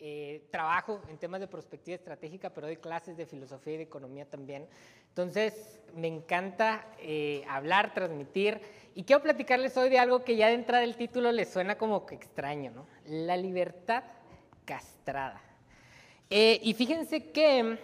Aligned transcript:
eh, 0.00 0.46
trabajo 0.52 1.00
en 1.08 1.18
temas 1.18 1.40
de 1.40 1.48
perspectiva 1.48 1.96
estratégica, 1.96 2.50
pero 2.50 2.68
doy 2.68 2.76
clases 2.76 3.16
de 3.16 3.26
filosofía 3.26 3.74
y 3.74 3.76
de 3.78 3.82
economía 3.82 4.24
también. 4.30 4.68
Entonces, 5.08 5.80
me 5.96 6.06
encanta 6.06 6.86
eh, 7.00 7.44
hablar, 7.48 7.94
transmitir, 7.94 8.60
y 8.94 9.02
quiero 9.02 9.22
platicarles 9.22 9.76
hoy 9.76 9.88
de 9.88 9.98
algo 9.98 10.22
que 10.22 10.36
ya 10.36 10.48
de 10.48 10.54
entrada 10.54 10.84
el 10.84 10.96
título 10.96 11.32
les 11.32 11.52
suena 11.52 11.76
como 11.76 12.06
que 12.06 12.14
extraño, 12.14 12.70
¿no? 12.70 12.86
La 13.06 13.36
libertad 13.36 14.04
castrada. 14.64 15.42
Eh, 16.30 16.60
y 16.62 16.74
fíjense 16.74 17.30
que 17.32 17.78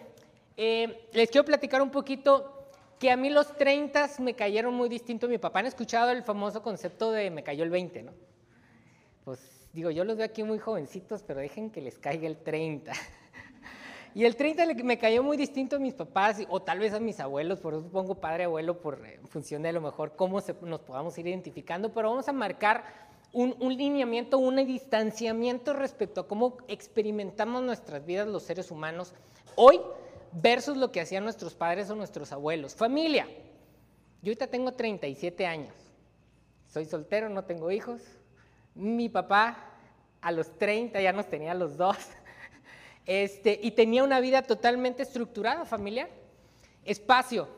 les 0.57 1.31
quiero 1.31 1.45
platicar 1.45 1.83
un 1.83 1.91
poquito 1.91 2.69
que 2.99 3.11
a 3.11 3.17
mí 3.17 3.29
los 3.29 3.57
30 3.57 4.09
me 4.21 4.35
cayeron 4.35 4.73
muy 4.73 4.89
distinto. 4.89 5.29
Mi 5.29 5.39
papá 5.39 5.59
han 5.61 5.67
escuchado 5.67 6.11
el 6.11 6.23
famoso 6.23 6.63
concepto 6.63 7.11
de 7.11 7.31
me 7.31 7.43
cayó 7.43 7.65
el 7.65 7.71
20, 7.71 8.03
¿no? 8.03 8.13
Pues 9.25 9.54
digo, 9.75 9.91
yo 9.91 10.05
los 10.05 10.17
veo 10.17 10.25
aquí 10.25 10.43
muy 10.45 10.59
jovencitos, 10.59 11.23
pero 11.23 11.41
dejen 11.41 11.71
que 11.71 11.81
les 11.83 11.99
caiga 11.99 12.27
el 12.27 12.39
30. 12.39 12.93
Y 14.17 14.25
el 14.25 14.37
30 14.37 14.67
me 14.85 14.97
cayó 14.97 15.25
muy 15.25 15.37
distinto 15.37 15.75
a 15.75 15.79
mis 15.81 15.93
papás, 15.93 16.39
o 16.49 16.63
tal 16.63 16.79
vez 16.79 16.95
a 16.95 17.01
mis 17.01 17.19
abuelos, 17.19 17.59
por 17.59 17.75
eso 17.75 17.83
pongo 17.89 18.15
padre 18.15 18.45
abuelo, 18.45 18.81
por, 18.81 19.05
en 19.05 19.27
función 19.27 19.63
de 19.63 19.71
a 19.71 19.73
lo 19.73 19.81
mejor 19.81 20.15
cómo 20.15 20.41
nos 20.63 20.81
podamos 20.83 21.19
ir 21.19 21.27
identificando, 21.27 21.93
pero 21.93 22.11
vamos 22.11 22.29
a 22.29 22.33
marcar 22.33 22.85
un, 23.33 23.57
un, 23.59 23.77
lineamiento, 23.77 24.39
un 24.39 24.65
distanciamiento 24.65 25.73
respecto 25.73 26.21
a 26.21 26.29
cómo 26.29 26.59
experimentamos 26.69 27.65
nuestras 27.65 28.07
vidas 28.07 28.29
los 28.29 28.45
seres 28.45 28.71
humanos 28.71 29.15
hoy 29.57 29.81
versus 30.31 30.77
lo 30.77 30.93
que 30.93 31.01
hacían 31.01 31.25
nuestros 31.25 31.57
padres 31.57 31.91
o 31.91 31.97
nuestros 31.97 32.31
abuelos. 32.31 32.77
Familia, 32.77 33.27
yo 34.23 34.31
ahorita 34.31 34.47
tengo 34.47 34.71
37 34.75 35.45
años, 35.45 35.75
soy 36.69 36.85
soltero, 36.85 37.29
no 37.29 37.43
tengo 37.43 37.73
hijos, 37.73 38.01
mi 38.77 39.09
papá 39.09 39.74
a 40.25 40.33
los 40.33 40.57
30 40.57 41.01
ya 41.03 41.13
nos 41.13 41.29
tenía 41.29 41.55
los 41.55 41.77
dos. 41.77 41.97
Este, 43.07 43.61
y 43.63 43.73
tenía 43.73 44.03
una 44.03 44.19
vida 44.19 44.41
totalmente 44.41 45.03
estructurada, 45.03 45.67
familiar. 45.67 46.09
Espacio. 46.87 47.49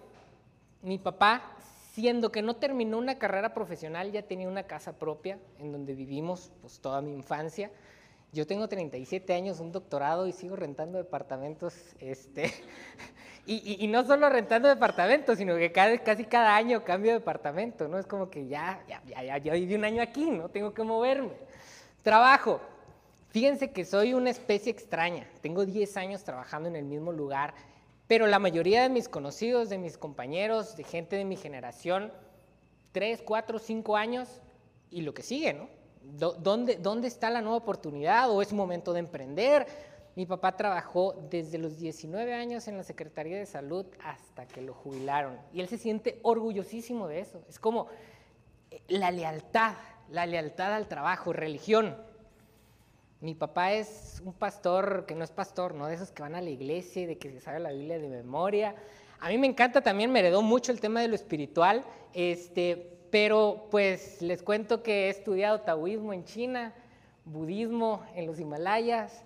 Mi 0.83 0.99
papá, 0.99 1.57
siendo 1.93 2.33
que 2.33 2.43
no 2.43 2.57
terminó 2.57 2.99
una 2.99 3.17
carrera 3.17 3.55
profesional, 3.55 4.11
ya 4.11 4.23
tenía 4.23 4.49
una 4.49 4.65
casa 4.65 4.99
propia 4.99 5.39
en 5.61 5.71
donde 5.71 5.95
vivimos 5.95 6.51
pues, 6.61 6.81
toda 6.81 7.01
mi 7.01 7.13
infancia. 7.13 7.71
Yo 8.33 8.45
tengo 8.45 8.69
37 8.69 9.35
años, 9.35 9.61
un 9.61 9.71
doctorado 9.71 10.27
y 10.27 10.33
sigo 10.33 10.57
rentando 10.57 10.99
departamentos. 10.99 11.77
Este, 12.01 12.53
y, 13.47 13.87
no 13.87 14.05
solo 14.05 14.29
rentando 14.29 14.67
departamentos, 14.67 15.39
sino 15.39 15.55
que 15.55 15.71
casi 15.71 16.25
cada 16.25 16.57
año 16.57 16.83
cambio 16.83 17.13
de 17.13 17.21
departamento, 17.21 17.87
¿no? 17.87 18.01
Es 18.01 18.07
como 18.07 18.31
que 18.31 18.49
ya, 18.49 18.83
ya, 18.89 19.01
ya, 19.05 19.39
ya 19.39 19.53
viví 19.53 19.77
un 19.77 19.85
año 19.85 20.03
aquí, 20.03 20.29
no 20.29 20.49
tengo 20.49 20.75
que 20.75 20.83
moverme. 20.83 21.46
Trabajo. 22.07 22.61
Fíjense 23.31 23.73
que 23.73 23.85
soy 23.85 24.15
una 24.15 24.31
especie 24.31 24.71
extraña. 24.71 25.29
Tengo 25.41 25.67
10 25.67 25.97
años 25.97 26.23
trabajando 26.23 26.69
en 26.69 26.77
el 26.77 26.85
mismo 26.85 27.11
lugar, 27.11 27.53
pero 28.07 28.29
la 28.29 28.39
mayoría 28.39 28.83
de 28.83 28.89
mis 28.89 29.09
conocidos, 29.09 29.71
de 29.71 29.79
mis 29.79 29.99
compañeros, 29.99 30.77
de 30.77 30.85
gente 30.85 31.17
de 31.17 31.25
mi 31.25 31.35
generación, 31.35 32.13
3, 32.93 33.23
4, 33.27 33.59
5 33.59 33.97
años 33.97 34.41
y 34.89 35.01
lo 35.01 35.15
que 35.15 35.25
sigue, 35.25 35.53
¿no? 35.53 35.69
¿Dónde, 36.39 36.77
¿Dónde 36.77 37.09
está 37.09 37.29
la 37.29 37.41
nueva 37.41 37.57
oportunidad? 37.57 38.31
¿O 38.31 38.41
es 38.41 38.53
momento 38.53 38.93
de 38.93 39.01
emprender? 39.01 39.67
Mi 40.15 40.27
papá 40.27 40.57
trabajó 40.57 41.17
desde 41.29 41.59
los 41.59 41.77
19 41.77 42.35
años 42.35 42.69
en 42.69 42.77
la 42.77 42.85
Secretaría 42.85 43.37
de 43.37 43.47
Salud 43.47 43.85
hasta 44.05 44.47
que 44.47 44.63
lo 44.63 44.75
jubilaron. 44.75 45.41
Y 45.53 45.61
él 45.61 45.67
se 45.67 45.77
siente 45.77 46.21
orgullosísimo 46.23 47.09
de 47.09 47.19
eso. 47.19 47.43
Es 47.49 47.59
como 47.59 47.89
eh, 48.71 48.81
la 48.87 49.11
lealtad, 49.11 49.75
la 50.11 50.27
lealtad 50.27 50.75
al 50.75 50.89
trabajo, 50.89 51.33
religión. 51.33 51.97
Mi 53.21 53.35
papá 53.35 53.73
es 53.73 54.23
un 54.25 54.33
pastor 54.33 55.05
que 55.07 55.15
no 55.15 55.25
es 55.25 55.31
pastor, 55.31 55.75
¿no? 55.75 55.87
De 55.87 55.95
esos 55.95 56.11
que 56.11 56.23
van 56.23 56.35
a 56.35 56.41
la 56.41 56.51
iglesia 56.51 57.03
y 57.03 57.07
de 57.07 57.19
que 57.19 57.31
se 57.31 57.41
sabe 57.41 57.61
la 57.61 57.73
Biblia 57.73 57.99
de 57.99 58.09
memoria. 58.09 58.75
A 59.21 59.29
mí 59.29 59.39
me 59.39 59.47
encanta 59.47 59.81
también, 59.81 60.13
me 60.13 60.21
heredó 60.21 60.43
mucho 60.43 60.73
el 60.73 60.81
tema 60.81 61.01
de 61.01 61.09
lo 61.09 61.15
espiritual, 61.15 61.83
este, 62.13 62.99
pero 63.11 63.69
pues 63.71 64.21
les 64.21 64.43
cuento 64.43 64.83
que 64.83 65.07
he 65.07 65.11
estudiado 65.11 65.61
taoísmo 65.63 66.13
en 66.13 66.25
China, 66.25 66.75
budismo 67.25 68.05
en 68.15 68.27
los 68.27 68.39
Himalayas, 68.39 69.25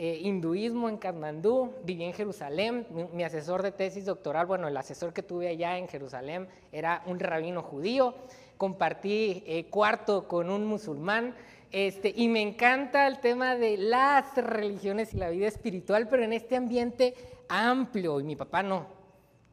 eh, 0.00 0.20
hinduismo 0.22 0.88
en 0.88 0.96
Katmandú, 0.96 1.74
viví 1.82 2.04
en 2.04 2.12
Jerusalén, 2.12 2.86
mi, 3.12 3.24
asesor 3.24 3.64
de 3.64 3.72
tesis 3.72 4.04
doctoral, 4.04 4.46
bueno, 4.46 4.68
el 4.68 4.76
asesor 4.76 5.12
que 5.12 5.24
tuve 5.24 5.48
allá 5.48 5.76
en 5.76 5.88
Jerusalén 5.88 6.46
era 6.70 7.02
un 7.06 7.18
rabino 7.18 7.62
judío, 7.62 8.14
compartí 8.58 9.42
eh, 9.46 9.66
cuarto 9.70 10.28
con 10.28 10.50
un 10.50 10.66
musulmán, 10.66 11.34
este, 11.70 12.12
y 12.14 12.28
me 12.28 12.42
encanta 12.42 13.06
el 13.06 13.20
tema 13.20 13.56
de 13.56 13.78
las 13.78 14.36
religiones 14.36 15.14
y 15.14 15.16
la 15.16 15.30
vida 15.30 15.48
espiritual, 15.48 16.08
pero 16.08 16.24
en 16.24 16.34
este 16.34 16.56
ambiente 16.56 17.14
amplio, 17.48 18.20
y 18.20 18.24
mi 18.24 18.36
papá 18.36 18.62
no, 18.62 18.86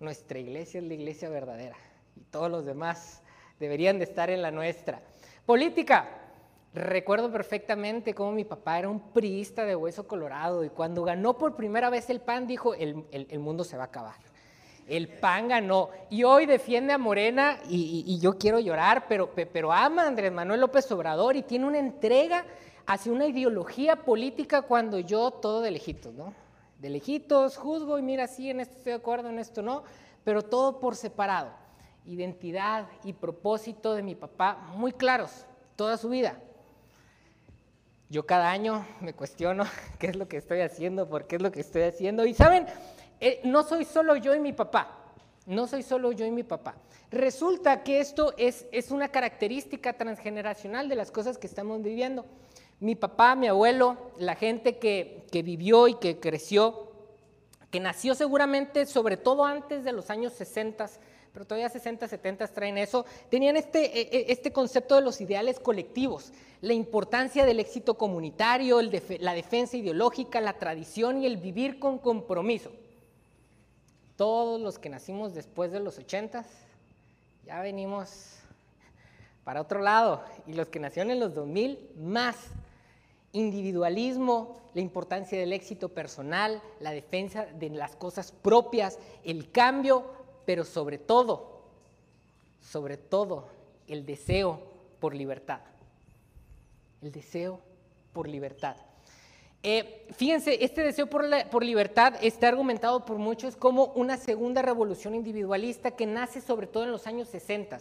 nuestra 0.01 0.39
iglesia 0.39 0.79
es 0.79 0.85
la 0.85 0.93
iglesia 0.95 1.29
verdadera, 1.29 1.77
y 2.17 2.21
todos 2.25 2.51
los 2.51 2.65
demás 2.65 3.21
deberían 3.59 3.97
de 3.99 4.03
estar 4.03 4.29
en 4.29 4.41
la 4.41 4.51
nuestra. 4.51 5.01
Política, 5.45 6.23
Recuerdo 6.75 7.31
perfectamente 7.31 8.13
cómo 8.13 8.33
mi 8.33 8.43
papá 8.43 8.77
era 8.77 8.89
un 8.89 8.99
priista 9.13 9.63
de 9.63 9.77
hueso 9.77 10.09
colorado 10.09 10.65
y 10.65 10.69
cuando 10.69 11.05
ganó 11.05 11.37
por 11.37 11.55
primera 11.55 11.89
vez 11.89 12.09
el 12.09 12.19
PAN 12.19 12.47
dijo, 12.47 12.73
el, 12.73 13.39
mundo 13.39 13.63
se 13.63 13.77
va 13.77 13.83
a 13.83 13.85
acabar. 13.85 14.17
El 14.87 15.07
PAN 15.07 15.47
ganó. 15.47 15.89
Y 16.09 16.23
hoy 16.23 16.45
defiende 16.45 16.93
a 16.93 16.97
Morena 16.97 17.59
y, 17.69 18.19
yo 18.19 18.37
quiero 18.37 18.59
llorar, 18.59 19.05
pero, 19.07 19.31
pero 19.33 19.71
ama 19.71 20.03
a 20.03 20.07
Andrés 20.07 20.31
Manuel 20.31 20.61
López 20.61 20.91
Obrador 20.91 21.35
y 21.35 21.41
tiene 21.41 21.65
una 21.65 21.79
entrega 21.79 22.45
hacia 22.85 23.11
una 23.11 23.25
ideología 23.25 23.97
política 24.03 24.61
cuando 24.61 24.99
yo 24.99 25.31
todo 25.31 25.61
de 25.61 25.71
lejitos, 25.71 26.13
¿no? 26.13 26.33
De 26.79 26.89
lejitos 26.89 27.57
juzgo 27.57 27.97
y 27.97 28.01
mira, 28.01 28.27
sí, 28.27 28.49
en 28.49 28.59
esto 28.59 28.75
estoy 28.75 28.91
de 28.91 28.97
acuerdo, 28.97 29.29
en 29.29 29.39
esto 29.39 29.61
no, 29.61 29.83
pero 30.23 30.43
todo 30.43 30.79
por 30.79 30.95
separado. 30.95 31.49
Identidad 32.05 32.85
y 33.03 33.13
propósito 33.13 33.95
de 33.95 34.03
mi 34.03 34.13
papá 34.13 34.71
muy 34.75 34.91
claros 34.91 35.45
toda 35.75 35.97
su 35.97 36.09
vida. 36.09 36.37
Yo 38.09 38.25
cada 38.25 38.51
año 38.51 38.85
me 39.01 39.13
cuestiono 39.13 39.63
qué 39.99 40.07
es 40.07 40.15
lo 40.15 40.27
que 40.27 40.37
estoy 40.37 40.61
haciendo, 40.61 41.09
por 41.09 41.25
qué 41.25 41.37
es 41.37 41.41
lo 41.41 41.51
que 41.51 41.61
estoy 41.61 41.83
haciendo. 41.83 42.25
Y 42.25 42.33
saben, 42.33 42.67
eh, 43.19 43.41
no 43.43 43.63
soy 43.63 43.85
solo 43.85 44.15
yo 44.15 44.35
y 44.35 44.39
mi 44.39 44.53
papá, 44.53 45.13
no 45.45 45.67
soy 45.67 45.83
solo 45.83 46.11
yo 46.11 46.25
y 46.25 46.31
mi 46.31 46.43
papá. 46.43 46.75
Resulta 47.11 47.83
que 47.83 47.99
esto 47.99 48.33
es, 48.37 48.65
es 48.71 48.91
una 48.91 49.09
característica 49.09 49.93
transgeneracional 49.93 50.89
de 50.89 50.95
las 50.95 51.11
cosas 51.11 51.37
que 51.37 51.47
estamos 51.47 51.81
viviendo. 51.81 52.25
Mi 52.79 52.95
papá, 52.95 53.35
mi 53.35 53.47
abuelo, 53.47 53.97
la 54.17 54.35
gente 54.35 54.77
que, 54.77 55.25
que 55.31 55.43
vivió 55.43 55.87
y 55.87 55.95
que 55.95 56.19
creció, 56.19 56.91
que 57.71 57.79
nació 57.79 58.15
seguramente 58.15 58.85
sobre 58.85 59.17
todo 59.17 59.45
antes 59.45 59.83
de 59.83 59.91
los 59.91 60.09
años 60.09 60.33
60, 60.33 60.89
pero 61.31 61.45
todavía 61.45 61.69
60, 61.69 62.07
70 62.07 62.47
traen 62.47 62.77
eso, 62.77 63.05
tenían 63.29 63.57
este, 63.57 63.85
e, 63.85 64.01
e, 64.01 64.25
este 64.31 64.51
concepto 64.51 64.95
de 64.95 65.01
los 65.01 65.19
ideales 65.21 65.59
colectivos, 65.59 66.31
la 66.61 66.73
importancia 66.73 67.45
del 67.45 67.59
éxito 67.59 67.95
comunitario, 67.97 68.81
la 68.81 69.33
defensa 69.33 69.77
ideológica, 69.77 70.41
la 70.41 70.57
tradición 70.57 71.21
y 71.21 71.25
el 71.25 71.37
vivir 71.37 71.77
con 71.77 71.99
compromiso. 71.99 72.71
Todos 74.15 74.61
los 74.61 74.79
que 74.79 74.89
nacimos 74.89 75.33
después 75.33 75.71
de 75.71 75.79
los 75.79 75.97
80 75.97 76.45
ya 77.45 77.61
venimos 77.61 78.37
para 79.43 79.61
otro 79.61 79.81
lado 79.81 80.23
y 80.47 80.53
los 80.53 80.69
que 80.69 80.79
nacieron 80.79 81.11
en 81.11 81.19
los 81.19 81.33
2000 81.33 81.91
más 81.97 82.35
individualismo, 83.33 84.61
la 84.73 84.81
importancia 84.81 85.37
del 85.37 85.51
éxito 85.51 85.89
personal, 85.89 86.61
la 86.79 86.91
defensa 86.91 87.45
de 87.45 87.69
las 87.69 87.95
cosas 87.95 88.31
propias, 88.31 88.97
el 89.23 89.51
cambio 89.51 90.15
pero 90.45 90.63
sobre 90.63 90.97
todo, 90.97 91.63
sobre 92.61 92.97
todo, 92.97 93.47
el 93.87 94.05
deseo 94.05 94.61
por 94.99 95.13
libertad. 95.13 95.61
El 97.01 97.11
deseo 97.11 97.59
por 98.13 98.27
libertad. 98.27 98.77
Eh, 99.67 100.05
fíjense, 100.11 100.63
este 100.63 100.83
deseo 100.83 101.07
por, 101.07 101.25
por, 101.49 101.63
libertad 101.63 102.13
está 102.21 102.49
argumentado 102.49 103.03
por 103.03 103.17
muchos 103.17 103.55
como 103.55 103.85
una 103.95 104.15
segunda 104.15 104.61
revolución 104.61 105.15
individualista 105.15 105.89
que 105.89 106.05
nace 106.05 106.39
sobre 106.39 106.67
todo 106.67 106.83
en 106.83 106.91
los 106.91 107.07
años 107.07 107.29
60. 107.29 107.79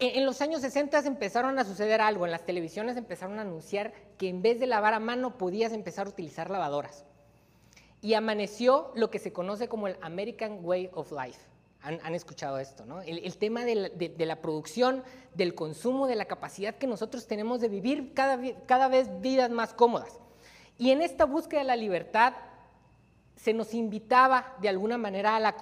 En, 0.00 0.18
en 0.18 0.26
los 0.26 0.40
años 0.40 0.62
60 0.62 0.98
empezaron 1.06 1.60
a 1.60 1.64
suceder 1.64 2.00
algo, 2.00 2.24
en 2.24 2.32
las 2.32 2.44
televisiones 2.44 2.96
empezaron 2.96 3.38
a 3.38 3.42
anunciar 3.42 3.92
que 4.18 4.28
en 4.28 4.42
vez 4.42 4.58
de 4.58 4.66
lavar 4.66 4.94
a 4.94 4.98
mano 4.98 5.38
podías 5.38 5.72
empezar 5.72 6.08
a 6.08 6.10
utilizar 6.10 6.50
lavadoras. 6.50 7.04
Y 8.02 8.14
amaneció 8.14 8.90
lo 8.96 9.10
que 9.10 9.20
se 9.20 9.32
conoce 9.32 9.68
como 9.68 9.86
el 9.86 9.96
American 10.00 10.58
Way 10.60 10.90
of 10.92 11.12
Life 11.12 11.40
han, 11.82 12.14
escuchado 12.16 12.58
esto, 12.58 12.84
¿no? 12.84 13.00
El, 13.00 13.38
tema 13.38 13.64
de 13.64 13.76
la, 14.26 14.42
producción, 14.42 15.04
del 15.34 15.54
consumo, 15.54 16.08
de 16.08 16.16
la 16.16 16.24
capacidad 16.24 16.74
que 16.74 16.88
nosotros 16.88 17.28
tenemos 17.28 17.60
de 17.60 17.68
vivir 17.68 18.12
cada, 18.12 18.38
cada 18.66 18.88
vez 18.88 19.08
vidas 19.20 19.50
más 19.50 19.72
cómodas. 19.72 20.20
Y 20.80 20.92
en 20.92 21.02
esta 21.02 21.26
búsqueda 21.26 21.60
de 21.60 21.66
la 21.66 21.76
libertad 21.76 22.32
se 23.36 23.52
nos 23.52 23.74
invitaba 23.74 24.56
de 24.62 24.70
alguna 24.70 24.96
manera 24.96 25.36
a 25.36 25.40
la, 25.40 25.54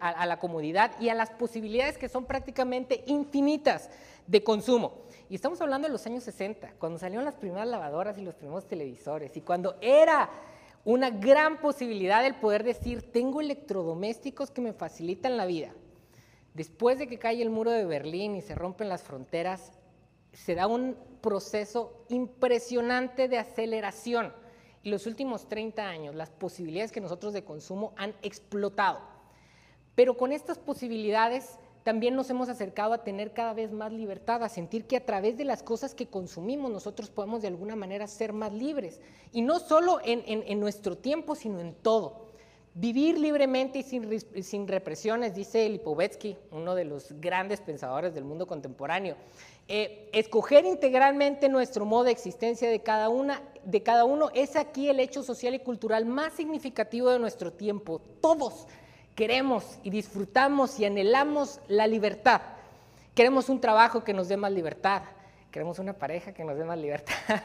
a 0.00 0.26
la 0.26 0.38
comodidad 0.38 0.98
y 0.98 1.10
a 1.10 1.14
las 1.14 1.28
posibilidades 1.28 1.98
que 1.98 2.08
son 2.08 2.24
prácticamente 2.24 3.04
infinitas 3.06 3.90
de 4.26 4.42
consumo. 4.42 4.94
Y 5.28 5.34
estamos 5.34 5.60
hablando 5.60 5.88
de 5.88 5.92
los 5.92 6.06
años 6.06 6.24
60, 6.24 6.72
cuando 6.78 6.98
salieron 6.98 7.26
las 7.26 7.36
primeras 7.36 7.68
lavadoras 7.68 8.16
y 8.16 8.22
los 8.22 8.34
primeros 8.34 8.66
televisores, 8.66 9.36
y 9.36 9.42
cuando 9.42 9.76
era 9.82 10.30
una 10.86 11.10
gran 11.10 11.60
posibilidad 11.60 12.24
el 12.24 12.36
poder 12.36 12.64
decir, 12.64 13.12
tengo 13.12 13.42
electrodomésticos 13.42 14.50
que 14.50 14.62
me 14.62 14.72
facilitan 14.72 15.36
la 15.36 15.44
vida. 15.44 15.74
Después 16.54 16.98
de 16.98 17.08
que 17.08 17.18
cae 17.18 17.42
el 17.42 17.50
muro 17.50 17.72
de 17.72 17.84
Berlín 17.84 18.36
y 18.36 18.40
se 18.40 18.54
rompen 18.54 18.88
las 18.88 19.02
fronteras, 19.02 19.72
se 20.32 20.54
da 20.54 20.66
un 20.66 20.96
proceso 21.20 22.06
impresionante 22.08 23.28
de 23.28 23.36
aceleración. 23.36 24.32
Los 24.84 25.06
últimos 25.06 25.48
30 25.48 25.86
años, 25.86 26.14
las 26.14 26.30
posibilidades 26.30 26.92
que 26.92 27.00
nosotros 27.00 27.32
de 27.32 27.44
consumo 27.44 27.92
han 27.96 28.14
explotado. 28.22 29.00
Pero 29.94 30.16
con 30.16 30.32
estas 30.32 30.58
posibilidades 30.58 31.58
también 31.82 32.14
nos 32.14 32.30
hemos 32.30 32.48
acercado 32.48 32.92
a 32.92 33.02
tener 33.02 33.32
cada 33.32 33.54
vez 33.54 33.72
más 33.72 33.92
libertad, 33.92 34.42
a 34.42 34.48
sentir 34.48 34.86
que 34.86 34.96
a 34.96 35.04
través 35.04 35.36
de 35.36 35.44
las 35.44 35.62
cosas 35.62 35.94
que 35.94 36.06
consumimos 36.06 36.70
nosotros 36.70 37.10
podemos 37.10 37.42
de 37.42 37.48
alguna 37.48 37.76
manera 37.76 38.06
ser 38.06 38.32
más 38.32 38.52
libres. 38.52 39.00
Y 39.32 39.42
no 39.42 39.58
solo 39.58 39.98
en, 40.04 40.60
nuestro 40.60 40.96
tiempo, 40.96 41.34
sino 41.34 41.60
en 41.60 41.74
todo. 41.74 42.31
Vivir 42.74 43.18
libremente 43.18 43.80
y 43.80 44.42
sin, 44.42 44.66
represiones, 44.66 45.34
dice 45.34 45.68
Lipovetsky, 45.68 46.38
uno 46.52 46.74
de 46.74 46.84
los 46.84 47.12
grandes 47.20 47.60
pensadores 47.60 48.14
del 48.14 48.24
mundo 48.24 48.46
contemporáneo. 48.46 49.16
Eh, 49.68 50.08
escoger 50.14 50.64
integralmente 50.64 51.50
nuestro 51.50 51.84
modo 51.84 52.04
de 52.04 52.12
existencia 52.12 52.70
de 52.70 52.80
cada, 52.80 53.10
una, 53.10 53.42
de 53.64 53.82
cada 53.82 54.06
uno 54.06 54.30
es 54.34 54.56
aquí 54.56 54.88
el 54.88 55.00
hecho 55.00 55.22
social 55.22 55.54
y 55.54 55.58
cultural 55.58 56.06
más 56.06 56.32
significativo 56.32 57.10
de 57.10 57.18
nuestro 57.18 57.52
tiempo. 57.52 58.00
Todos 58.22 58.66
queremos 59.14 59.78
y 59.82 59.90
disfrutamos 59.90 60.80
y 60.80 60.86
anhelamos 60.86 61.60
la 61.68 61.86
libertad. 61.86 62.40
Queremos 63.14 63.50
un 63.50 63.60
trabajo 63.60 64.02
que 64.02 64.14
nos 64.14 64.28
dé 64.28 64.38
más 64.38 64.50
libertad. 64.52 65.02
Queremos 65.50 65.78
una 65.78 65.92
pareja 65.92 66.32
que 66.32 66.44
nos 66.44 66.56
dé 66.56 66.64
más 66.64 66.78
libertad. 66.78 67.14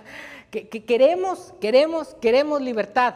que, 0.50 0.69
queremos, 0.69 1.53
queremos, 1.59 2.15
queremos 2.21 2.62
libertad. 2.62 3.15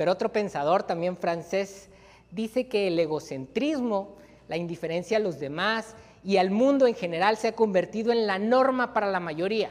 Pero 0.00 0.12
otro 0.12 0.32
pensador 0.32 0.82
también 0.82 1.18
francés 1.18 1.90
dice 2.30 2.68
que 2.68 2.88
el 2.88 2.98
egocentrismo, 2.98 4.16
la 4.48 4.56
indiferencia 4.56 5.18
a 5.18 5.20
los 5.20 5.38
demás 5.38 5.94
y 6.24 6.38
al 6.38 6.50
mundo 6.50 6.86
en 6.86 6.94
general 6.94 7.36
se 7.36 7.48
ha 7.48 7.52
convertido 7.52 8.10
en 8.10 8.26
la 8.26 8.38
norma 8.38 8.94
para 8.94 9.10
la 9.10 9.20
mayoría. 9.20 9.70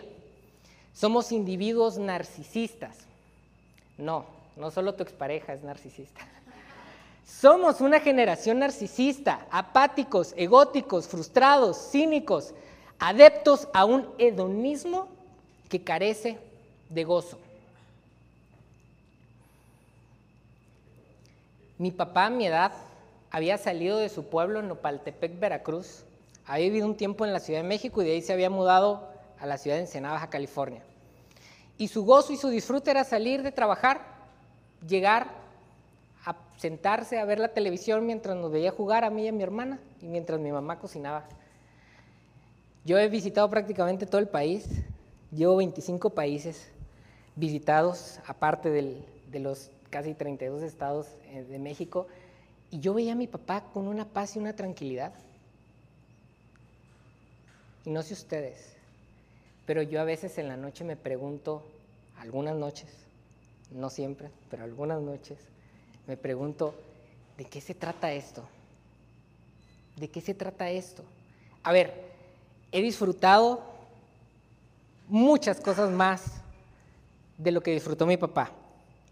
Somos 0.93 1.31
individuos 1.31 1.97
narcisistas. 1.97 2.95
No, 3.97 4.23
no 4.55 4.69
solo 4.69 4.93
tu 4.93 5.01
expareja 5.01 5.53
es 5.53 5.63
narcisista. 5.63 6.21
Somos 7.25 7.81
una 7.81 7.99
generación 7.99 8.59
narcisista, 8.59 9.47
apáticos, 9.49 10.35
egóticos, 10.37 11.07
frustrados, 11.07 11.89
cínicos, 11.89 12.53
adeptos 12.99 13.67
a 13.73 13.83
un 13.83 14.07
hedonismo 14.19 15.07
que 15.69 15.83
carece 15.83 16.37
de 16.89 17.03
gozo. 17.03 17.39
Mi 21.79 21.91
papá 21.91 22.25
a 22.25 22.29
mi 22.29 22.45
edad 22.45 22.73
había 23.31 23.57
salido 23.57 23.99
de 23.99 24.09
su 24.09 24.25
pueblo 24.25 24.59
en 24.59 24.67
Nopaltepec, 24.67 25.39
Veracruz. 25.39 26.03
Había 26.45 26.65
vivido 26.65 26.85
un 26.85 26.97
tiempo 26.97 27.23
en 27.23 27.31
la 27.31 27.39
Ciudad 27.39 27.61
de 27.61 27.67
México 27.67 28.01
y 28.01 28.05
de 28.05 28.11
ahí 28.11 28.21
se 28.21 28.33
había 28.33 28.49
mudado 28.49 29.07
a 29.39 29.45
la 29.45 29.57
ciudad 29.57 29.77
de 29.77 29.83
Ensenada, 29.83 30.15
Baja 30.15 30.29
California. 30.29 30.83
Y 31.77 31.87
su 31.87 32.03
gozo 32.03 32.33
y 32.33 32.35
su 32.35 32.49
disfrute 32.49 32.91
era 32.91 33.05
salir 33.05 33.43
de 33.43 33.53
trabajar 33.53 34.01
llegar 34.85 35.27
a 36.25 36.35
sentarse 36.57 37.17
a 37.17 37.23
ver 37.23 37.39
la 37.39 37.53
televisión 37.53 38.05
mientras 38.05 38.35
nos 38.35 38.51
veía 38.51 38.71
jugar 38.71 39.05
a 39.05 39.09
mí 39.09 39.23
y 39.23 39.27
a 39.29 39.31
mi 39.31 39.43
hermana 39.43 39.79
y 40.01 40.07
mientras 40.07 40.37
mi 40.37 40.51
mamá 40.51 40.79
cocinaba. 40.79 41.29
Yo 42.83 42.97
he 42.97 43.07
visitado 43.07 43.49
prácticamente 43.49 44.05
todo 44.05 44.19
el 44.19 44.27
país, 44.27 44.67
llevo 45.31 45.55
25 45.55 46.09
países 46.09 46.73
visitados, 47.37 48.19
aparte 48.27 48.69
de 48.69 49.39
los 49.39 49.71
casi 49.89 50.13
32 50.13 50.61
estados 50.63 51.07
eh, 51.25 51.43
de 51.43 51.59
México, 51.59 52.07
y 52.71 52.79
yo 52.79 52.93
veía 52.93 53.13
a 53.13 53.15
mi 53.15 53.27
papá 53.27 53.63
con 53.73 53.87
una 53.87 54.05
paz 54.05 54.35
y 54.35 54.39
una 54.39 54.55
tranquilidad. 54.55 55.13
Y 57.85 57.89
no 57.89 58.03
sé 58.03 58.13
ustedes, 58.13 58.73
pero 59.65 59.81
yo 59.81 60.01
a 60.01 60.03
veces 60.03 60.37
en 60.37 60.47
la 60.47 60.57
noche 60.57 60.83
me 60.83 60.95
pregunto, 60.95 61.63
algunas 62.19 62.55
noches, 62.55 62.89
no 63.71 63.89
siempre, 63.89 64.29
pero 64.49 64.63
algunas 64.63 65.01
noches, 65.01 65.37
me 66.07 66.17
pregunto, 66.17 66.75
¿de 67.37 67.45
qué 67.45 67.61
se 67.61 67.73
trata 67.73 68.11
esto? 68.11 68.43
¿De 69.95 70.09
qué 70.09 70.21
se 70.21 70.33
trata 70.33 70.69
esto? 70.69 71.03
A 71.63 71.71
ver, 71.71 71.93
he 72.71 72.81
disfrutado 72.81 73.63
muchas 75.07 75.59
cosas 75.59 75.89
más 75.89 76.41
de 77.37 77.51
lo 77.51 77.61
que 77.61 77.71
disfrutó 77.71 78.05
mi 78.05 78.17
papá. 78.17 78.51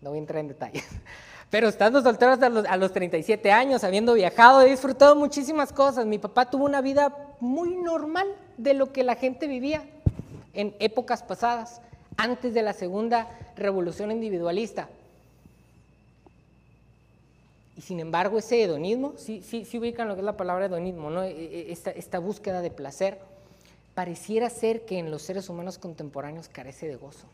No 0.01 0.09
voy 0.09 0.17
a 0.17 0.21
entrar 0.21 0.39
en 0.39 0.49
detalles. 0.49 0.85
Pero 1.49 1.69
estando 1.69 2.01
soltero 2.01 2.37
a 2.67 2.77
los 2.77 2.91
37 2.91 3.51
años, 3.51 3.83
habiendo 3.85 4.13
viajado, 4.13 4.61
he 4.61 4.69
disfrutado 4.69 5.15
muchísimas 5.15 5.71
cosas. 5.71 6.05
Mi 6.05 6.17
papá 6.17 6.49
tuvo 6.49 6.65
una 6.65 6.81
vida 6.81 7.15
muy 7.39 7.75
normal 7.75 8.27
de 8.57 8.73
lo 8.73 8.91
que 8.91 9.03
la 9.03 9.15
gente 9.15 9.47
vivía 9.47 9.83
en 10.53 10.75
épocas 10.79 11.23
pasadas 11.23 11.81
antes 12.17 12.53
de 12.53 12.63
la 12.63 12.73
segunda 12.73 13.29
revolución 13.55 14.11
individualista. 14.11 14.89
Y 17.77 17.81
sin 17.81 17.99
embargo, 17.99 18.39
ese 18.39 18.63
hedonismo, 18.63 19.13
sí, 19.17 19.43
sí, 19.47 19.63
sí 19.63 19.77
ubican 19.77 20.07
lo 20.07 20.15
que 20.15 20.21
es 20.21 20.25
la 20.25 20.35
palabra 20.35 20.65
hedonismo. 20.65 21.21
E, 21.21 21.29
e, 21.29 21.71
esta, 21.71 21.91
esta 21.91 22.19
búsqueda 22.19 22.61
de 22.61 22.71
placer, 22.71 23.19
pareciera 23.93 24.49
ser 24.49 24.81
que 24.85 24.97
en 24.97 25.11
los 25.11 25.21
seres 25.21 25.47
humanos 25.47 25.77
contemporáneos 25.77 26.49
carece 26.49 26.87
de 26.87 26.95
gozo. 26.95 27.27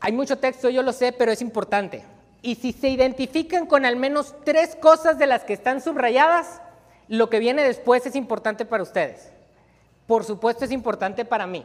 Hay 0.00 0.12
mucho 0.12 0.38
texto, 0.38 0.70
yo 0.70 0.82
lo 0.82 0.92
sé, 0.92 1.12
pero 1.12 1.30
es 1.30 1.42
importante. 1.42 2.04
Y 2.42 2.54
si 2.54 2.72
se 2.72 2.88
identifican 2.88 3.66
con 3.66 3.84
al 3.84 3.96
menos 3.96 4.34
tres 4.44 4.74
cosas 4.76 5.18
de 5.18 5.26
las 5.26 5.44
que 5.44 5.52
están 5.52 5.80
subrayadas, 5.80 6.60
lo 7.08 7.28
que 7.28 7.38
viene 7.38 7.62
después 7.62 8.06
es 8.06 8.16
importante 8.16 8.64
para 8.64 8.82
ustedes 8.82 9.30
por 10.10 10.24
supuesto 10.24 10.64
es 10.64 10.72
importante 10.72 11.24
para 11.24 11.46
mí. 11.46 11.64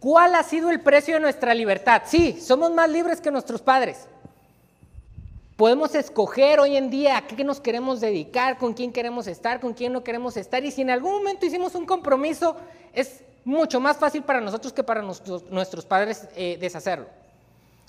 ¿Cuál 0.00 0.34
ha 0.34 0.42
sido 0.42 0.70
el 0.70 0.80
precio 0.80 1.12
de 1.12 1.20
nuestra 1.20 1.52
libertad? 1.52 2.04
Sí, 2.06 2.40
somos 2.40 2.70
más 2.70 2.88
libres 2.88 3.20
que 3.20 3.30
nuestros 3.30 3.60
padres. 3.60 4.06
Podemos 5.58 5.94
escoger 5.94 6.58
hoy 6.58 6.74
en 6.78 6.88
día 6.88 7.18
a 7.18 7.26
qué 7.26 7.44
nos 7.44 7.60
queremos 7.60 8.00
dedicar, 8.00 8.56
con 8.56 8.72
quién 8.72 8.94
queremos 8.94 9.26
estar, 9.26 9.60
con 9.60 9.74
quién 9.74 9.92
no 9.92 10.02
queremos 10.02 10.38
estar. 10.38 10.64
Y 10.64 10.70
si 10.70 10.80
en 10.80 10.88
algún 10.88 11.16
momento 11.16 11.44
hicimos 11.44 11.74
un 11.74 11.84
compromiso, 11.84 12.56
es 12.94 13.20
mucho 13.44 13.78
más 13.78 13.98
fácil 13.98 14.22
para 14.22 14.40
nosotros 14.40 14.72
que 14.72 14.82
para 14.82 15.02
nuestros, 15.02 15.84
padres 15.84 16.28
eh, 16.34 16.56
deshacerlo. 16.58 17.08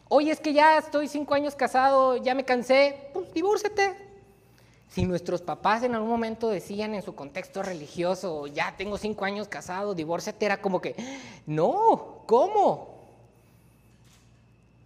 Hoy 0.10 0.30
es 0.30 0.40
que 0.40 0.54
ya 0.54 0.78
estoy 0.78 1.08
cinco 1.08 1.34
años 1.34 1.56
casado, 1.56 2.18
ya 2.18 2.34
me 2.34 2.46
cansé, 2.46 3.10
pues 3.14 3.34
divórcete, 3.34 4.08
si 4.90 5.06
nuestros 5.06 5.42
papás 5.42 5.84
en 5.84 5.96
algún 5.96 6.10
momento 6.10 6.50
decían 6.50 6.96
en 6.96 7.02
su 7.02 7.14
contexto 7.14 7.62
religioso, 7.62 8.48
ya 8.48 8.74
tengo 8.78 8.98
cinco 8.98 9.26
años 9.26 9.48
casado, 9.48 9.94
divórciate, 9.94 10.46
era 10.46 10.62
como 10.62 10.82
que, 10.82 10.96
no, 11.46 12.24
¿cómo? 12.26 12.96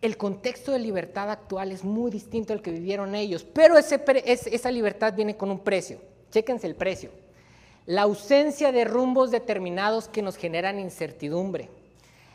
El 0.01 0.17
contexto 0.17 0.71
de 0.71 0.79
libertad 0.79 1.29
actual 1.29 1.71
es 1.71 1.83
muy 1.83 2.09
distinto 2.09 2.51
al 2.51 2.63
que 2.63 2.71
vivieron 2.71 3.13
ellos, 3.13 3.43
pero 3.43 3.77
esa 3.77 4.71
libertad 4.71 5.13
viene 5.13 5.37
con 5.37 5.51
un 5.51 5.59
precio. 5.59 5.99
Chéquense 6.31 6.65
el 6.65 6.75
precio. 6.75 7.11
La 7.85 8.01
ausencia 8.03 8.71
de 8.71 8.83
rumbos 8.83 9.29
determinados 9.29 10.07
que 10.07 10.23
nos 10.23 10.37
generan 10.37 10.79
incertidumbre. 10.79 11.69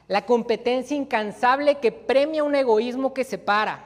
La 0.09 0.25
competencia 0.25 0.97
incansable 0.97 1.79
que 1.79 1.93
premia 1.93 2.45
un 2.45 2.55
egoísmo 2.55 3.13
que 3.13 3.25
separa 3.25 3.85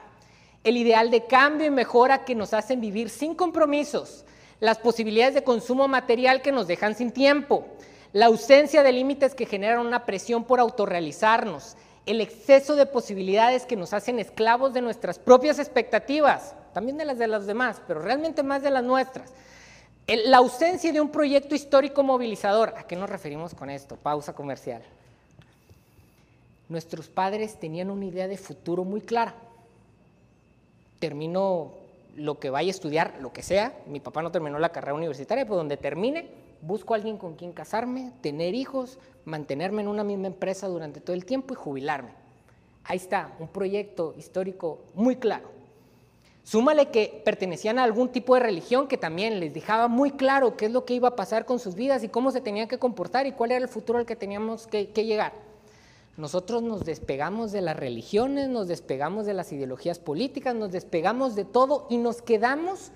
el 0.63 0.77
ideal 0.77 1.09
de 1.09 1.25
cambio 1.25 1.67
y 1.67 1.71
mejora 1.71 2.23
que 2.23 2.35
nos 2.35 2.53
hacen 2.53 2.81
vivir 2.81 3.09
sin 3.09 3.33
compromisos, 3.33 4.25
las 4.59 4.77
posibilidades 4.77 5.33
de 5.33 5.43
consumo 5.43 5.87
material 5.87 6.41
que 6.41 6.51
nos 6.51 6.67
dejan 6.67 6.95
sin 6.95 7.11
tiempo, 7.11 7.65
la 8.13 8.27
ausencia 8.27 8.83
de 8.83 8.91
límites 8.91 9.33
que 9.33 9.47
generan 9.47 9.85
una 9.85 10.05
presión 10.05 10.43
por 10.43 10.59
autorrealizarnos, 10.59 11.77
el 12.05 12.21
exceso 12.21 12.75
de 12.75 12.85
posibilidades 12.85 13.65
que 13.65 13.75
nos 13.75 13.93
hacen 13.93 14.19
esclavos 14.19 14.73
de 14.73 14.81
nuestras 14.81 15.17
propias 15.17 15.59
expectativas, 15.59 16.53
también 16.73 16.97
de 16.97 17.05
las 17.05 17.17
de 17.17 17.27
los 17.27 17.47
demás, 17.47 17.81
pero 17.87 18.01
realmente 18.01 18.43
más 18.43 18.61
de 18.61 18.71
las 18.71 18.83
nuestras. 18.83 19.33
la 20.07 20.37
ausencia 20.37 20.91
de 20.91 20.99
un 20.99 21.09
proyecto 21.09 21.55
histórico 21.55 22.03
movilizador. 22.03 22.73
¿A 22.77 22.83
qué 22.83 22.95
nos 22.95 23.09
referimos 23.09 23.55
con 23.55 23.69
esto? 23.69 23.95
Pausa 23.95 24.33
comercial. 24.33 24.81
Nuestros 26.71 27.07
padres 27.07 27.59
tenían 27.59 27.91
una 27.91 28.05
idea 28.05 28.27
de 28.27 28.37
futuro 28.37 28.83
muy 28.83 29.01
clara 29.01 29.35
termino 31.01 31.73
lo 32.15 32.39
que 32.39 32.49
vaya 32.49 32.69
a 32.69 32.71
estudiar, 32.71 33.15
lo 33.19 33.33
que 33.33 33.41
sea, 33.41 33.73
mi 33.87 33.99
papá 33.99 34.21
no 34.21 34.31
terminó 34.31 34.59
la 34.59 34.69
carrera 34.69 34.93
universitaria, 34.93 35.43
pero 35.43 35.55
donde 35.55 35.75
termine, 35.75 36.29
busco 36.61 36.93
a 36.93 36.97
alguien 36.97 37.17
con 37.17 37.35
quien 37.35 37.51
casarme, 37.51 38.11
tener 38.21 38.53
hijos, 38.53 38.99
mantenerme 39.25 39.81
en 39.81 39.87
una 39.87 40.03
misma 40.03 40.27
empresa 40.27 40.67
durante 40.67 41.01
todo 41.01 41.15
el 41.15 41.25
tiempo 41.25 41.53
y 41.53 41.57
jubilarme. 41.57 42.11
Ahí 42.83 42.97
está, 42.97 43.33
un 43.39 43.47
proyecto 43.47 44.13
histórico 44.17 44.79
muy 44.93 45.15
claro. 45.15 45.49
Súmale 46.43 46.89
que 46.89 47.21
pertenecían 47.25 47.79
a 47.79 47.83
algún 47.83 48.09
tipo 48.09 48.35
de 48.35 48.41
religión 48.41 48.87
que 48.87 48.97
también 48.97 49.39
les 49.39 49.53
dejaba 49.53 49.87
muy 49.87 50.11
claro 50.11 50.57
qué 50.57 50.65
es 50.65 50.71
lo 50.71 50.85
que 50.85 50.93
iba 50.93 51.09
a 51.09 51.15
pasar 51.15 51.45
con 51.45 51.59
sus 51.59 51.75
vidas 51.75 52.03
y 52.03 52.09
cómo 52.09 52.31
se 52.31 52.41
tenían 52.41 52.67
que 52.67 52.77
comportar 52.77 53.25
y 53.25 53.31
cuál 53.31 53.51
era 53.51 53.61
el 53.63 53.69
futuro 53.69 53.99
al 53.99 54.05
que 54.05 54.15
teníamos 54.15 54.67
que, 54.67 54.89
que 54.89 55.05
llegar. 55.05 55.33
Nosotros 56.21 56.61
nos 56.61 56.85
despegamos 56.85 57.51
de 57.51 57.61
las 57.61 57.75
religiones, 57.75 58.47
nos 58.47 58.67
despegamos 58.67 59.25
de 59.25 59.33
las 59.33 59.51
ideologías 59.51 59.97
políticas, 59.97 60.53
nos 60.53 60.71
despegamos 60.71 61.33
de 61.33 61.45
todo 61.45 61.87
y 61.89 61.97
nos 61.97 62.21
quedamos 62.21 62.91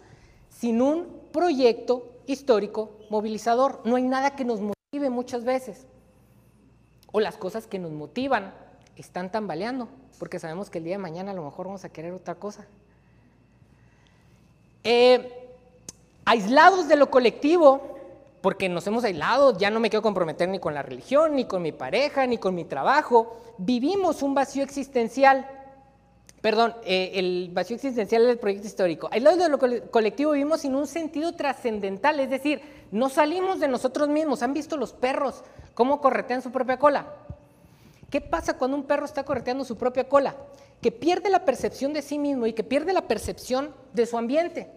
sin 0.47 0.79
un 0.79 1.07
proyecto 1.31 2.07
histórico 2.27 2.91
movilizador. 3.09 3.81
No 3.83 3.95
hay 3.95 4.03
nada 4.03 4.35
que 4.35 4.45
nos 4.45 4.61
motive 4.61 5.09
muchas 5.09 5.43
veces. 5.43 5.87
O 7.11 7.19
las 7.19 7.35
cosas 7.35 7.65
que 7.65 7.79
nos 7.79 7.91
motivan 7.91 8.53
están 8.95 9.31
tambaleando, 9.31 9.89
porque 10.19 10.37
sabemos 10.37 10.69
que 10.69 10.77
el 10.77 10.83
día 10.83 10.93
de 10.93 10.99
mañana 10.99 11.31
a 11.31 11.33
lo 11.33 11.43
mejor 11.43 11.65
vamos 11.65 11.83
a 11.83 11.89
querer 11.89 12.13
otra 12.13 12.35
cosa. 12.35 12.67
Eh, 14.83 15.49
aislados 16.25 16.87
de 16.87 16.95
lo 16.95 17.09
colectivo, 17.09 17.94
porque 18.45 18.69
nos 18.69 18.85
hemos 18.85 19.03
aislado, 19.03 19.57
ya 19.57 19.71
no 19.71 19.79
me 19.79 19.89
quiero 19.89 20.03
comprometer 20.03 20.47
ni 20.47 20.59
con 20.59 20.75
la 20.75 20.83
religión, 20.83 21.35
ni 21.35 21.45
con 21.45 21.63
mi 21.63 21.71
pareja, 21.71 22.27
ni 22.27 22.37
con 22.37 22.53
mi 22.53 22.63
trabajo, 22.63 23.37
vivimos 23.57 24.21
un 24.21 24.35
vacío 24.35 24.61
existencial. 24.61 25.47
Perdón, 26.41 26.75
eh, 26.83 27.13
el 27.15 27.49
vacío 27.51 27.75
existencial 27.75 28.27
del 28.27 28.37
proyecto 28.37 28.67
histórico. 28.67 29.09
Aislados 29.11 29.39
de 29.39 29.49
lo 29.49 29.89
colectivo 29.89 30.33
vivimos 30.33 30.61
sin 30.61 30.75
un 30.75 30.85
sentido 30.85 31.33
trascendental, 31.33 32.19
es 32.19 32.29
decir, 32.29 32.61
no 32.91 33.09
salimos 33.09 33.59
de 33.59 33.67
nosotros 33.67 34.09
mismos. 34.09 34.43
¿Han 34.43 34.53
visto 34.53 34.77
los 34.77 34.93
perros 34.93 35.43
cómo 35.73 35.99
corretean 35.99 36.43
su 36.43 36.51
propia 36.51 36.77
cola? 36.77 37.07
¿Qué 38.11 38.21
pasa 38.21 38.59
cuando 38.59 38.77
un 38.77 38.83
perro 38.83 39.05
está 39.05 39.23
correteando 39.23 39.65
su 39.65 39.75
propia 39.75 40.07
cola? 40.07 40.35
Que 40.83 40.91
pierde 40.91 41.31
la 41.31 41.45
percepción 41.45 41.93
de 41.93 42.03
sí 42.03 42.19
mismo 42.19 42.45
y 42.45 42.53
que 42.53 42.63
pierde 42.63 42.93
la 42.93 43.07
percepción 43.07 43.73
de 43.93 44.05
su 44.05 44.19
ambiente. 44.19 44.69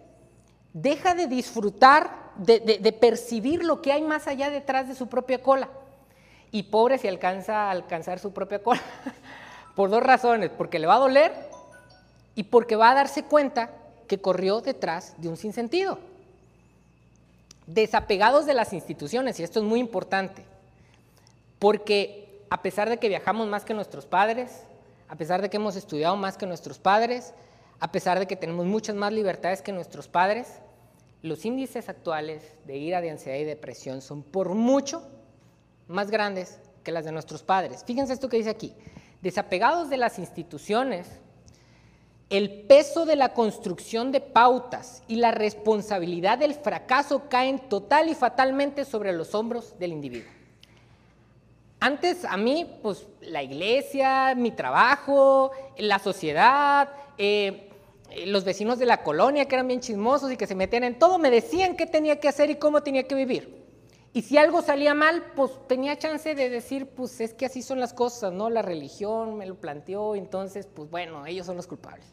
Deja 0.73 1.13
de 1.13 1.27
disfrutar, 1.27 2.18
de, 2.39 2.97
percibir 2.99 3.63
lo 3.63 3.81
que 3.81 3.91
hay 3.91 4.01
más 4.01 4.27
allá 4.27 4.49
detrás 4.49 4.87
de 4.87 4.95
su 4.95 5.07
propia 5.07 5.41
cola. 5.41 5.69
Y 6.51 6.63
pobre 6.63 6.97
si 6.97 7.07
alcanza 7.07 7.67
a 7.67 7.71
alcanzar 7.71 8.19
su 8.19 8.31
propia 8.31 8.63
cola. 8.63 8.81
Por 9.75 9.89
dos 9.89 10.01
razones, 10.01 10.49
porque 10.57 10.79
le 10.79 10.87
va 10.87 10.95
a 10.95 10.99
doler 10.99 11.31
y 12.35 12.43
porque 12.43 12.75
va 12.75 12.91
a 12.91 12.95
darse 12.95 13.23
cuenta 13.23 13.69
que 14.07 14.19
corrió 14.19 14.61
detrás 14.61 15.13
de 15.17 15.29
un 15.29 15.37
sinsentido. 15.37 15.99
Desapegados 17.67 18.45
de 18.45 18.55
las 18.55 18.73
instituciones, 18.73 19.39
y 19.39 19.43
esto 19.43 19.59
es 19.59 19.65
muy 19.65 19.79
importante, 19.79 20.43
porque 21.59 22.41
a 22.49 22.61
pesar 22.61 22.89
de 22.89 22.97
que 22.97 23.09
viajamos 23.09 23.47
más 23.47 23.63
que 23.63 23.75
nuestros 23.75 24.05
padres, 24.05 24.63
a 25.07 25.15
pesar 25.15 25.41
de 25.41 25.49
que 25.49 25.57
hemos 25.57 25.75
estudiado 25.75 26.15
más 26.15 26.35
que 26.35 26.47
nuestros 26.47 26.79
padres, 26.79 27.33
a 27.79 27.91
pesar 27.91 28.19
de 28.19 28.25
que 28.25 28.35
tenemos 28.35 28.65
muchas 28.65 28.95
más 28.95 29.13
libertades 29.13 29.61
que 29.61 29.71
nuestros 29.71 30.07
padres, 30.07 30.47
los 31.21 31.45
índices 31.45 31.89
actuales 31.89 32.43
de 32.65 32.77
ira, 32.77 33.01
de 33.01 33.11
ansiedad 33.11 33.37
y 33.37 33.43
depresión 33.43 34.01
son 34.01 34.23
por 34.23 34.55
mucho 34.55 35.07
más 35.87 36.11
grandes 36.11 36.59
que 36.83 36.91
las 36.91 37.05
de 37.05 37.11
nuestros 37.11 37.43
padres. 37.43 37.83
Fíjense 37.85 38.13
esto 38.13 38.29
que 38.29 38.37
dice 38.37 38.49
aquí. 38.49 38.73
Desapegados 39.21 39.89
de 39.89 39.97
las 39.97 40.17
instituciones, 40.17 41.07
el 42.29 42.61
peso 42.61 43.05
de 43.05 43.15
la 43.15 43.33
construcción 43.33 44.11
de 44.11 44.21
pautas 44.21 45.03
y 45.07 45.15
la 45.15 45.31
responsabilidad 45.31 46.37
del 46.37 46.53
fracaso 46.53 47.23
caen 47.27 47.59
total 47.67 48.07
y 48.07 48.15
fatalmente 48.15 48.85
sobre 48.85 49.11
los 49.11 49.35
hombros 49.35 49.77
del 49.79 49.91
individuo. 49.91 50.29
Antes 51.81 52.25
a 52.25 52.37
mí, 52.37 52.79
pues 52.81 53.07
la 53.21 53.41
iglesia, 53.41 54.35
mi 54.35 54.51
trabajo, 54.51 55.51
la 55.77 55.97
sociedad, 55.97 56.89
eh, 57.17 57.68
los 58.25 58.43
vecinos 58.43 58.79
de 58.79 58.85
la 58.85 59.03
colonia 59.03 59.45
que 59.45 59.55
eran 59.55 59.67
bien 59.67 59.79
chismosos 59.79 60.31
y 60.31 60.37
que 60.37 60.47
se 60.47 60.55
metían 60.55 60.83
en 60.83 60.99
todo, 60.99 61.17
me 61.17 61.31
decían 61.31 61.75
qué 61.75 61.85
tenía 61.85 62.19
que 62.19 62.27
hacer 62.27 62.49
y 62.49 62.55
cómo 62.55 62.81
tenía 62.83 63.07
que 63.07 63.15
vivir. 63.15 63.59
Y 64.11 64.23
si 64.23 64.37
algo 64.37 64.61
salía 64.61 64.93
mal, 64.93 65.33
pues 65.35 65.51
tenía 65.67 65.97
chance 65.97 66.33
de 66.33 66.49
decir, 66.49 66.87
pues 66.87 67.21
es 67.21 67.33
que 67.33 67.45
así 67.45 67.61
son 67.61 67.79
las 67.79 67.93
cosas, 67.93 68.33
¿no? 68.33 68.49
La 68.49 68.63
religión 68.63 69.37
me 69.37 69.45
lo 69.45 69.55
planteó, 69.55 70.15
entonces, 70.15 70.67
pues 70.67 70.89
bueno, 70.89 71.25
ellos 71.27 71.45
son 71.45 71.57
los 71.57 71.67
culpables. 71.67 72.07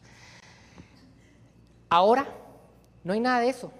Ahora, 1.88 2.26
no 3.02 3.14
hay 3.14 3.20
nada 3.20 3.40
de 3.40 3.48
eso. 3.48 3.72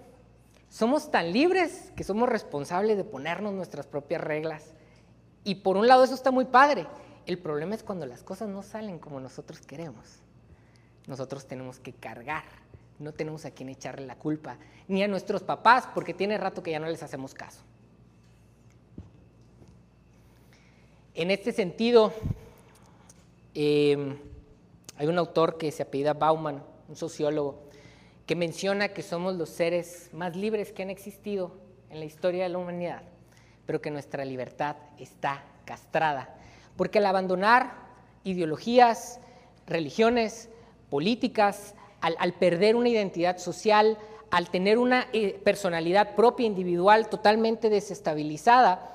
Somos 0.71 1.11
tan 1.11 1.33
libres 1.33 1.93
que 1.95 2.05
somos 2.05 2.29
responsables 2.29 2.97
de 2.97 3.05
ponernos 3.05 3.53
nuestras 3.53 3.87
propias 3.87 4.21
reglas 4.21 4.73
y 5.45 5.57
por 5.57 5.77
un 5.77 5.87
lado 5.87 6.05
eso 6.05 6.15
está 6.15 6.31
muy 6.31 6.47
padre. 6.47 6.87
El 7.27 7.39
problema 7.39 7.75
es 7.75 7.83
cuando 7.83 8.07
las 8.07 8.23
cosas 8.23 8.49
no 8.49 8.63
salen 8.63 8.99
como 8.99 9.21
nosotros 9.21 9.61
queremos. 9.61 10.21
Nosotros 11.07 11.47
tenemos 11.47 11.79
que 11.79 11.93
cargar. 11.93 12.45
No 12.99 13.13
tenemos 13.13 13.45
a 13.45 13.51
quien 13.51 13.69
echarle 13.69 14.07
la 14.07 14.17
culpa, 14.17 14.57
ni 14.89 15.03
a 15.03 15.09
nuestros 15.09 15.43
papás, 15.43 15.87
porque 15.95 16.15
tiene 16.15 16.39
rato 16.39 16.63
que 16.63 16.71
ya 16.71 16.79
no 16.79 16.89
les 16.89 17.03
hacemos 17.03 17.35
caso. 17.35 17.61
En 21.15 21.31
este 21.31 21.53
sentido, 21.53 22.13
em, 23.55 24.17
hay 24.97 25.07
un 25.07 25.19
autor 25.19 25.59
que 25.59 25.71
se 25.73 25.83
apellida 25.83 26.15
Bauman, 26.15 26.63
un 26.89 26.97
sociólogo, 26.97 27.69
que 28.27 28.35
menciona 28.35 28.89
que 28.89 29.03
somos 29.03 29.37
los 29.37 29.51
seres 29.51 30.11
más 30.13 30.35
libres 30.37 30.73
que 30.73 30.83
han 30.83 30.91
existido 30.91 31.55
en 31.91 32.01
la 32.01 32.07
historia 32.07 32.45
de 32.45 32.49
la 32.49 32.59
humanidad 32.59 33.03
pero 33.67 33.83
que 33.83 33.91
nuestra 33.91 34.25
libertad 34.25 34.77
está 34.99 35.45
castrada. 35.65 36.35
Porque 36.77 36.99
al 36.99 37.07
abandonar 37.07 37.75
ideologías, 38.25 39.21
religiones, 39.67 40.49
políticas, 40.91 41.75
al, 42.01 42.35
perder 42.35 42.77
una 42.77 42.89
identidad 42.89 43.39
social, 43.39 43.99
al 44.31 44.51
tener 44.51 44.79
una 44.79 45.07
eh, 45.13 45.41
personalidad 45.43 46.15
propia, 46.15 46.47
individual, 46.47 47.09
totalmente 47.09 47.69
desestabilizada, 47.71 48.95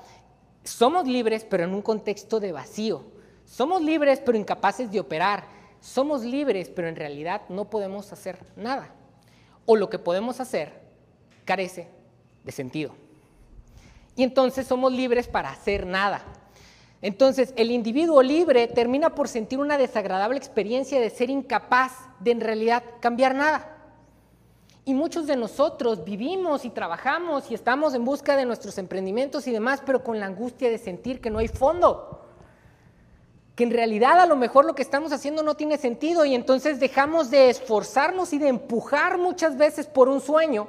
somos 0.64 1.06
libres, 1.06 1.44
pero 1.44 1.64
en 1.64 1.74
un 1.74 1.82
contexto 1.82 2.40
de 2.40 2.52
vacío. 2.52 3.04
Somos 3.44 3.82
libres, 3.82 4.20
pero 4.24 4.38
incapaces 4.38 4.90
de 4.90 5.00
operar. 5.00 5.44
Somos 5.80 6.22
libres, 6.22 6.70
pero 6.70 6.88
en 6.88 6.96
realidad 6.96 7.42
no 7.48 7.68
podemos 7.68 8.12
hacer 8.12 8.38
nada. 8.56 8.94
O 9.66 9.76
lo 9.76 9.90
que 9.90 9.98
podemos 9.98 10.40
hacer 10.40 10.80
carece 11.44 11.88
de 12.44 12.52
sentido 12.52 12.94
y 14.16 14.22
entonces 14.22 14.66
somos 14.66 14.92
libres 14.92 15.26
para 15.28 15.50
hacer 15.50 15.86
nada. 15.86 16.22
Entonces 17.02 17.52
el 17.56 17.72
individuo 17.72 18.22
libre 18.22 18.68
termina 18.68 19.14
por 19.14 19.26
sentir 19.26 19.58
una 19.58 19.76
desagradable 19.76 20.38
experiencia 20.38 21.00
de 21.00 21.10
ser 21.10 21.30
incapaz 21.30 21.92
de 22.20 22.30
en 22.30 22.40
realidad 22.40 22.84
cambiar 23.00 23.34
nada. 23.34 23.68
Y 24.84 24.94
muchos 24.94 25.26
de 25.26 25.36
nosotros 25.36 26.04
vivimos 26.04 26.64
y 26.64 26.70
trabajamos 26.70 27.50
y 27.50 27.54
estamos 27.54 27.94
en 27.94 28.04
busca 28.04 28.36
de 28.36 28.46
nuestros 28.46 28.78
emprendimientos 28.78 29.46
y 29.48 29.52
demás, 29.52 29.82
pero 29.84 30.02
con 30.02 30.20
la 30.20 30.26
angustia 30.26 30.70
de 30.70 30.78
sentir 30.78 31.20
que 31.20 31.30
no 31.30 31.38
hay 31.38 31.48
fondo. 31.48 32.20
Que 33.56 33.64
en 33.64 33.70
realidad 33.70 34.20
a 34.20 34.26
lo 34.26 34.36
mejor 34.36 34.64
lo 34.64 34.74
que 34.74 34.82
estamos 34.82 35.12
haciendo 35.12 35.42
no 35.42 35.56
tiene 35.56 35.78
sentido 35.78 36.24
y 36.24 36.34
entonces 36.34 36.78
dejamos 36.78 37.30
de 37.30 37.50
esforzarnos 37.50 38.32
y 38.32 38.38
de 38.38 38.48
empujar 38.48 39.18
muchas 39.18 39.56
veces 39.56 39.86
por 39.86 40.08
un 40.08 40.20
sueño 40.20 40.68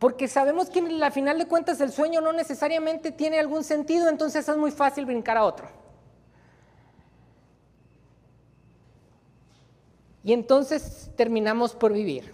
porque 0.00 0.28
sabemos 0.28 0.70
que 0.70 0.80
la 0.80 1.10
final 1.10 1.38
de 1.38 1.46
cuentas 1.46 1.78
el 1.82 1.92
sueño 1.92 2.22
no 2.22 2.32
necesariamente 2.32 3.12
tiene 3.12 3.38
algún 3.38 3.62
sentido, 3.62 4.08
entonces 4.08 4.48
es 4.48 4.56
muy 4.56 4.70
fácil 4.70 5.04
brincar 5.04 5.36
a 5.36 5.44
otro. 5.44 5.68
Y 10.24 10.32
entonces 10.32 11.10
terminamos 11.16 11.74
por 11.74 11.92
vivir. 11.92 12.32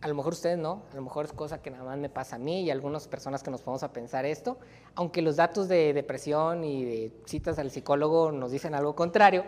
A 0.00 0.08
lo 0.08 0.14
mejor 0.16 0.32
ustedes 0.32 0.58
no, 0.58 0.82
a 0.90 0.96
lo 0.96 1.02
mejor 1.02 1.26
es 1.26 1.32
cosa 1.32 1.62
que 1.62 1.70
nada 1.70 1.84
más 1.84 1.98
me 1.98 2.08
pasa 2.08 2.34
a 2.34 2.38
mí 2.40 2.62
y 2.62 2.70
a 2.70 2.72
algunas 2.72 3.06
personas 3.06 3.44
que 3.44 3.52
nos 3.52 3.64
vamos 3.64 3.84
a 3.84 3.92
pensar 3.92 4.24
esto, 4.24 4.58
aunque 4.96 5.22
los 5.22 5.36
datos 5.36 5.68
de 5.68 5.92
depresión 5.92 6.64
y 6.64 6.84
de 6.84 7.12
citas 7.26 7.60
al 7.60 7.70
psicólogo 7.70 8.32
nos 8.32 8.50
dicen 8.50 8.74
algo 8.74 8.96
contrario, 8.96 9.44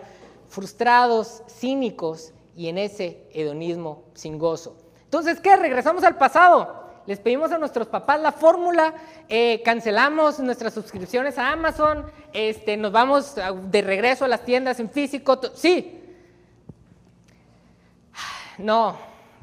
frustrados, 0.49 1.43
cínicos 1.49 2.33
y 2.55 2.69
en 2.69 2.79
ese 2.79 3.27
hedonismo 3.33 4.05
sin 4.15 4.39
gozo. 4.39 4.77
Entonces, 5.03 5.41
¿qué? 5.41 5.57
Regresamos 5.57 6.05
al 6.05 6.17
pasado 6.17 6.82
les 7.07 7.19
pedimos 7.19 7.51
a 7.53 7.59
nuestros 7.59 7.89
papás 7.89 8.21
la 8.21 8.33
fórmula, 8.33 8.95
eh, 9.29 9.61
cancelamos 9.65 10.39
nuestras 10.41 10.75
suscripciones 10.75 11.39
a 11.39 11.51
Amazon, 11.51 12.07
este, 12.33 12.77
nos 12.77 12.93
vamos 12.93 13.35
de 13.71 13.83
regreso 13.83 14.25
a 14.25 14.29
las 14.29 14.45
tiendas 14.45 14.79
en 14.81 14.91
físico. 14.91 15.41
Sí. 15.55 15.99
No, 18.59 18.97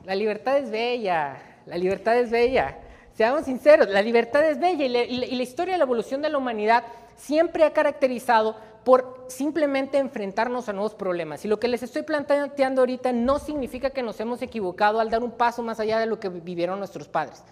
la 0.06 0.16
libertad 0.16 0.58
es 0.60 0.70
bella, 0.70 1.42
la 1.66 1.78
libertad 1.78 2.18
es 2.18 2.30
bella. 2.30 2.78
Seamos 3.16 3.46
sinceros, 3.46 3.90
la 3.90 4.02
libertad 4.02 4.48
es 4.48 4.60
bella 4.60 4.86
y 4.86 5.36
la 5.36 5.44
historia 5.44 5.74
de 5.74 5.80
la 5.80 5.84
evolución 5.84 6.22
de 6.22 6.30
la 6.30 6.38
humanidad 6.38 6.84
siempre 7.18 7.66
ha 7.66 7.74
caracterizado 7.74 8.56
por 8.84 9.26
simplemente 9.28 9.98
enfrentarnos 9.98 10.70
a 10.70 10.74
nuevos 10.74 10.96
problemas. 10.96 11.46
Y 11.46 11.48
lo 11.48 11.60
que 11.60 11.68
les 11.68 11.84
estoy 11.84 12.04
planteando 12.04 12.82
ahorita 12.82 13.12
no 13.12 13.40
significa 13.40 13.90
que 13.90 14.04
nos 14.04 14.20
hemos 14.20 14.42
equivocado 14.42 15.00
al 15.00 15.10
dar 15.10 15.24
un 15.24 15.32
paso 15.32 15.62
más 15.64 15.80
allá 15.80 16.00
de 16.00 16.06
lo 16.06 16.20
que 16.20 16.30
vivieron 16.30 16.80
nuestros 16.80 17.08
padres. 17.08 17.44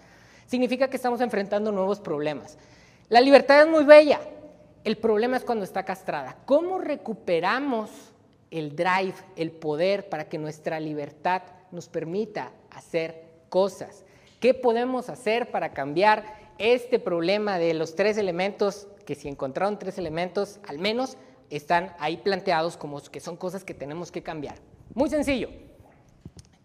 Significa 0.46 0.88
que 0.88 0.96
estamos 0.96 1.20
enfrentando 1.20 1.72
nuevos 1.72 2.00
problemas. 2.00 2.58
La 3.08 3.20
libertad 3.20 3.62
es 3.62 3.68
muy 3.68 3.84
bella. 3.84 4.20
El 4.84 4.96
problema 4.96 5.36
es 5.36 5.44
cuando 5.44 5.64
está 5.64 5.84
castrada. 5.84 6.36
¿Cómo 6.46 6.78
recuperamos 6.78 7.90
el 8.50 8.74
drive, 8.74 9.14
el 9.36 9.50
poder 9.50 10.08
para 10.08 10.28
que 10.28 10.38
nuestra 10.38 10.80
libertad 10.80 11.42
nos 11.70 11.88
permita 11.88 12.52
hacer 12.70 13.24
cosas. 13.48 14.04
¿Qué 14.40 14.54
podemos 14.54 15.08
hacer 15.08 15.50
para 15.50 15.72
cambiar 15.72 16.24
este 16.58 16.98
problema 16.98 17.58
de 17.58 17.74
los 17.74 17.94
tres 17.94 18.18
elementos, 18.18 18.88
que 19.08 19.14
si 19.14 19.26
encontraron 19.26 19.78
tres 19.78 19.96
elementos, 19.96 20.60
al 20.68 20.78
menos 20.78 21.16
están 21.48 21.94
ahí 21.98 22.18
planteados 22.18 22.76
como 22.76 23.00
que 23.00 23.20
son 23.20 23.38
cosas 23.38 23.64
que 23.64 23.72
tenemos 23.72 24.12
que 24.12 24.22
cambiar? 24.22 24.56
Muy 24.92 25.08
sencillo 25.08 25.48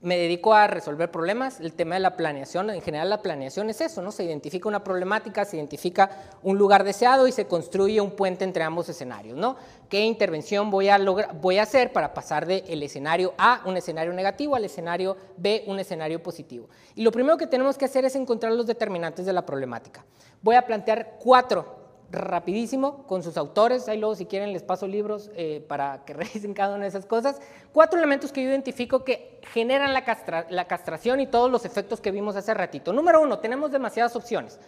me 0.03 0.17
dedico 0.17 0.53
a 0.53 0.67
resolver 0.67 1.09
problemas, 1.09 1.61
el 1.61 1.71
tema 1.71 1.95
de 1.95 2.01
la 2.01 2.17
planeación, 2.17 2.69
en 2.69 2.81
general 2.81 3.09
la 3.09 3.21
planeación 3.21 3.69
es 3.69 3.79
eso, 3.79 4.01
¿no? 4.01 4.11
Se 4.11 4.25
identifica 4.25 4.67
una 4.67 4.83
problemática, 4.83 5.45
se 5.45 5.55
identifica 5.55 6.09
un 6.43 6.57
lugar 6.57 6.83
deseado 6.83 7.25
y 7.25 7.31
se 7.31 7.47
construye 7.47 8.01
un 8.01 8.11
puente 8.11 8.43
entre 8.43 8.63
ambos 8.63 8.89
escenarios, 8.89 9.37
¿no? 9.37 9.55
¿Qué 9.87 10.01
intervención 10.01 10.69
voy 10.69 10.89
a, 10.89 10.99
voy 11.39 11.57
a 11.57 11.63
hacer 11.63 11.93
para 11.93 12.13
pasar 12.13 12.45
del 12.45 12.83
escenario 12.83 13.33
A, 13.37 13.61
un 13.65 13.77
escenario 13.77 14.11
negativo, 14.11 14.57
al 14.57 14.65
escenario 14.65 15.15
B, 15.37 15.63
un 15.67 15.79
escenario 15.79 16.21
positivo? 16.21 16.67
Y 16.95 17.03
lo 17.03 17.11
primero 17.13 17.37
que 17.37 17.47
tenemos 17.47 17.77
que 17.77 17.85
hacer 17.85 18.03
es 18.03 18.17
encontrar 18.17 18.51
los 18.51 18.67
determinantes 18.67 19.25
de 19.25 19.31
la 19.31 19.45
problemática. 19.45 20.03
Voy 20.41 20.55
a 20.55 20.67
plantear 20.67 21.15
cuatro 21.23 21.82
rapidísimo 22.13 23.05
con 23.07 23.23
sus 23.23 23.35
autores, 23.37 23.89
ahí 23.89 23.97
luego 23.97 24.15
si 24.15 24.25
quieren 24.25 24.53
les 24.53 24.63
paso 24.63 24.87
libros 24.87 25.31
eh, 25.35 25.65
para 25.67 26.05
que 26.05 26.13
revisen 26.13 26.53
cada 26.53 26.75
una 26.75 26.83
de 26.83 26.89
esas 26.89 27.05
cosas. 27.05 27.41
Cuatro 27.73 27.97
elementos 27.97 28.31
que 28.31 28.43
yo 28.43 28.49
identifico 28.49 29.03
que 29.03 29.39
generan 29.51 29.93
la, 29.93 30.65
castración 30.67 31.19
y 31.19 31.27
todos 31.27 31.51
los 31.51 31.65
efectos 31.65 31.99
que 31.99 32.11
vimos 32.11 32.35
hace 32.35 32.53
ratito. 32.53 32.93
Número 32.93 33.21
uno, 33.21 33.39
tenemos 33.39 33.71
demasiadas 33.71 34.15
opciones. 34.15 34.59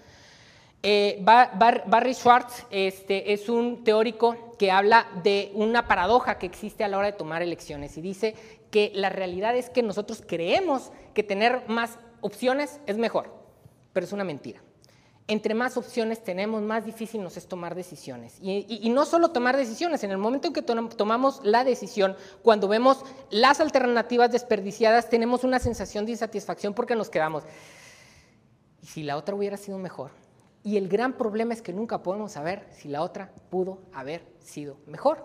Eh, 0.84 1.20
Barry 1.24 2.14
Schwartz 2.14 2.66
este, 2.70 3.34
es 3.34 3.50
un 3.50 3.84
teórico 3.84 4.36
que 4.60 4.72
habla 4.72 5.08
de 5.24 5.52
una 5.56 5.88
paradoja 5.88 6.38
que 6.38 6.46
existe 6.46 6.84
a 6.84 6.88
la 6.88 6.98
hora 6.98 7.08
de 7.08 7.18
tomar 7.18 7.42
elecciones 7.42 7.98
y 7.98 8.02
dice 8.02 8.36
que 8.70 8.92
la 8.94 9.10
realidad 9.10 9.56
es 9.56 9.70
que 9.70 9.82
nosotros 9.82 10.22
creemos 10.28 10.92
que 11.14 11.24
tener 11.24 11.64
más 11.68 11.98
opciones 12.22 12.80
es 12.86 12.98
mejor, 12.98 13.34
pero 13.94 14.06
es 14.06 14.12
una 14.12 14.24
mentira 14.24 14.65
entre 15.28 15.56
más 15.56 15.76
opciones 15.76 16.24
tenemos, 16.24 16.62
más 16.62 16.86
difícil 16.86 17.24
nos 17.24 17.36
es 17.38 17.48
tomar 17.48 17.74
decisiones. 17.74 18.38
Y, 18.42 18.90
no 18.90 19.06
solo 19.06 19.30
tomar 19.30 19.58
decisiones, 19.58 20.04
en 20.04 20.12
el 20.12 20.20
momento 20.20 20.48
en 20.48 20.54
que 20.54 20.62
tomamos 20.62 21.42
la 21.44 21.64
decisión, 21.64 22.16
cuando 22.44 22.68
vemos 22.68 23.04
las 23.32 23.60
alternativas 23.60 24.32
desperdiciadas, 24.32 25.10
tenemos 25.10 25.44
una 25.44 25.58
sensación 25.60 26.06
de 26.06 26.12
insatisfacción 26.12 26.76
porque 26.76 26.96
nos 26.96 27.10
quedamos, 27.10 27.44
¿y 28.84 28.86
si 28.86 29.02
la 29.02 29.18
otra 29.18 29.34
hubiera 29.34 29.58
sido 29.58 29.80
mejor? 29.80 30.12
Y 30.64 30.78
el 30.78 30.88
gran 30.88 31.14
problema 31.14 31.54
es 31.54 31.62
que 31.62 31.74
nunca 31.74 32.04
podemos 32.04 32.32
saber 32.32 32.68
si 32.72 32.88
la 32.88 33.02
otra 33.02 33.32
pudo 33.50 33.80
haber 33.94 34.24
sido 34.40 34.78
mejor. 34.86 35.24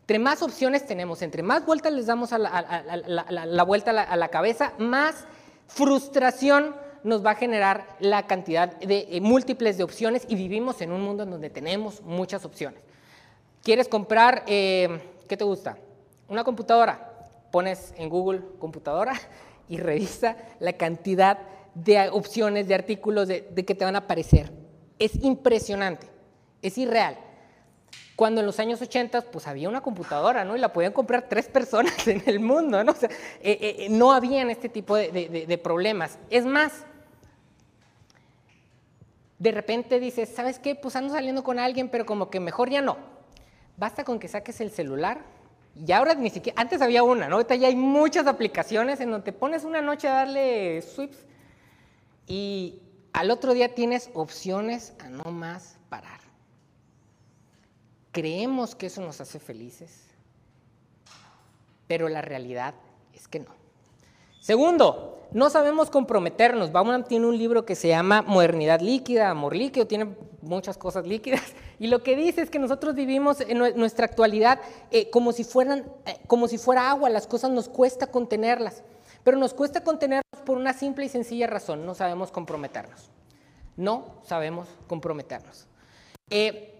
Entre 0.00 0.18
más 0.18 0.42
opciones 0.42 0.86
tenemos, 0.86 1.22
entre 1.22 1.42
más 1.42 1.64
vueltas 1.66 1.92
les 1.92 2.06
damos 2.06 2.32
a 2.32 2.38
la, 2.38 3.62
vuelta 3.64 3.90
a 3.90 4.16
la 4.16 4.28
cabeza, 4.28 4.72
más 4.78 5.24
frustración 5.66 6.74
nos 7.06 7.24
va 7.24 7.30
a 7.30 7.34
generar 7.36 7.86
la 8.00 8.26
cantidad 8.26 8.76
de 8.80 9.06
eh, 9.08 9.20
múltiples 9.20 9.78
de 9.78 9.84
opciones 9.84 10.26
y 10.28 10.34
vivimos 10.34 10.80
en 10.80 10.90
un 10.90 11.02
mundo 11.02 11.22
en 11.22 11.30
donde 11.30 11.50
tenemos 11.50 12.02
muchas 12.02 12.44
opciones. 12.44 12.80
¿Quieres 13.62 13.86
comprar, 13.86 14.42
eh, 14.48 15.00
qué 15.28 15.36
te 15.36 15.44
gusta? 15.44 15.78
Una 16.28 16.42
computadora. 16.42 17.12
Pones 17.52 17.94
en 17.96 18.08
Google 18.08 18.42
computadora 18.58 19.14
y 19.68 19.76
revisa 19.76 20.36
la 20.58 20.72
cantidad 20.72 21.38
de 21.74 22.08
opciones, 22.08 22.66
de 22.66 22.74
artículos 22.74 23.28
de, 23.28 23.44
que 23.54 23.74
te 23.76 23.84
van 23.84 23.94
a 23.94 24.00
aparecer. 24.00 24.52
Es 24.98 25.14
impresionante, 25.22 26.08
es 26.60 26.76
irreal. 26.76 27.18
Cuando 28.16 28.40
en 28.40 28.46
los 28.46 28.58
años 28.58 28.82
80 28.82 29.20
pues 29.30 29.46
había 29.46 29.68
una 29.68 29.80
computadora, 29.80 30.44
¿no? 30.44 30.56
Y 30.56 30.58
la 30.58 30.72
podían 30.72 30.92
comprar 30.92 31.28
tres 31.28 31.46
personas 31.46 32.08
en 32.08 32.24
el 32.26 32.40
mundo, 32.40 32.82
¿no? 32.82 32.92
O 32.92 32.96
eh, 33.42 33.86
no 33.90 34.12
habían 34.12 34.50
este 34.50 34.68
tipo 34.68 34.96
de 34.96 35.60
problemas. 35.62 36.18
Es 36.30 36.44
más, 36.44 36.84
de 39.38 39.52
repente 39.52 40.00
dices, 40.00 40.30
¿sabes 40.34 40.58
qué? 40.58 40.74
Pues 40.74 40.96
ando 40.96 41.12
saliendo 41.12 41.44
con 41.44 41.58
alguien, 41.58 41.88
pero 41.88 42.06
como 42.06 42.30
que 42.30 42.40
mejor 42.40 42.70
ya 42.70 42.80
no. 42.80 42.96
Basta 43.76 44.04
con 44.04 44.18
que 44.18 44.28
saques 44.28 44.60
el 44.60 44.70
celular. 44.70 45.20
Y 45.74 45.92
ahora 45.92 46.14
ni 46.14 46.30
siquiera, 46.30 46.60
antes 46.60 46.80
había 46.80 47.02
una, 47.02 47.28
¿no? 47.28 47.36
Ahorita 47.36 47.54
ya 47.54 47.68
hay 47.68 47.76
muchas 47.76 48.26
aplicaciones 48.26 49.00
en 49.00 49.10
donde 49.10 49.26
te 49.26 49.32
pones 49.32 49.64
una 49.64 49.82
noche 49.82 50.08
a 50.08 50.12
darle 50.14 50.80
sweeps 50.80 51.18
y 52.26 52.80
al 53.12 53.30
otro 53.30 53.52
día 53.52 53.74
tienes 53.74 54.10
opciones 54.14 54.94
a 54.98 55.10
no 55.10 55.30
más 55.30 55.76
parar. 55.90 56.20
Creemos 58.12 58.74
que 58.74 58.86
eso 58.86 59.02
nos 59.02 59.20
hace 59.20 59.38
felices, 59.38 60.04
pero 61.86 62.08
la 62.08 62.22
realidad 62.22 62.74
es 63.12 63.28
que 63.28 63.40
no. 63.40 63.65
Segundo, 64.46 65.18
no 65.32 65.50
sabemos 65.50 65.90
comprometernos. 65.90 66.70
Bauman 66.70 67.02
tiene 67.02 67.26
un 67.26 67.36
libro 67.36 67.64
que 67.64 67.74
se 67.74 67.88
llama 67.88 68.22
Modernidad 68.22 68.80
líquida, 68.80 69.28
Amor 69.28 69.56
líquido, 69.56 69.88
tiene 69.88 70.14
muchas 70.40 70.78
cosas 70.78 71.04
líquidas. 71.04 71.42
Y 71.80 71.88
lo 71.88 72.04
que 72.04 72.14
dice 72.14 72.42
es 72.42 72.48
que 72.48 72.60
nosotros 72.60 72.94
vivimos 72.94 73.40
en 73.40 73.58
nuestra 73.58 74.06
actualidad 74.06 74.60
eh, 74.92 75.10
como, 75.10 75.32
si 75.32 75.42
fueran, 75.42 75.84
eh, 76.06 76.16
como 76.28 76.46
si 76.46 76.58
fuera 76.58 76.88
agua, 76.90 77.10
las 77.10 77.26
cosas 77.26 77.50
nos 77.50 77.68
cuesta 77.68 78.06
contenerlas. 78.06 78.84
Pero 79.24 79.36
nos 79.36 79.52
cuesta 79.52 79.82
contenerlas 79.82 80.42
por 80.44 80.56
una 80.56 80.72
simple 80.72 81.06
y 81.06 81.08
sencilla 81.08 81.48
razón, 81.48 81.84
no 81.84 81.96
sabemos 81.96 82.30
comprometernos. 82.30 83.10
No 83.76 84.20
sabemos 84.22 84.68
comprometernos. 84.86 85.66
Eh, 86.30 86.72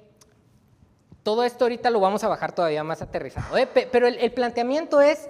todo 1.24 1.42
esto 1.42 1.64
ahorita 1.64 1.90
lo 1.90 1.98
vamos 1.98 2.22
a 2.22 2.29
bajar 2.29 2.52
todavía 2.55 2.85
más 2.85 3.02
aterrizado, 3.02 3.57
pero 3.90 4.07
el 4.07 4.33
planteamiento 4.33 5.00
es 5.00 5.29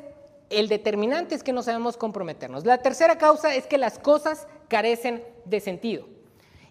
el 0.50 0.68
determinante 0.68 1.34
es 1.34 1.42
que 1.42 1.52
no 1.52 1.62
sabemos 1.62 1.96
comprometernos. 1.96 2.64
La 2.64 2.78
tercera 2.78 3.18
causa 3.18 3.54
es 3.54 3.66
que 3.66 3.78
las 3.78 3.98
cosas 3.98 4.46
carecen 4.68 5.24
de 5.44 5.60
sentido. 5.60 6.06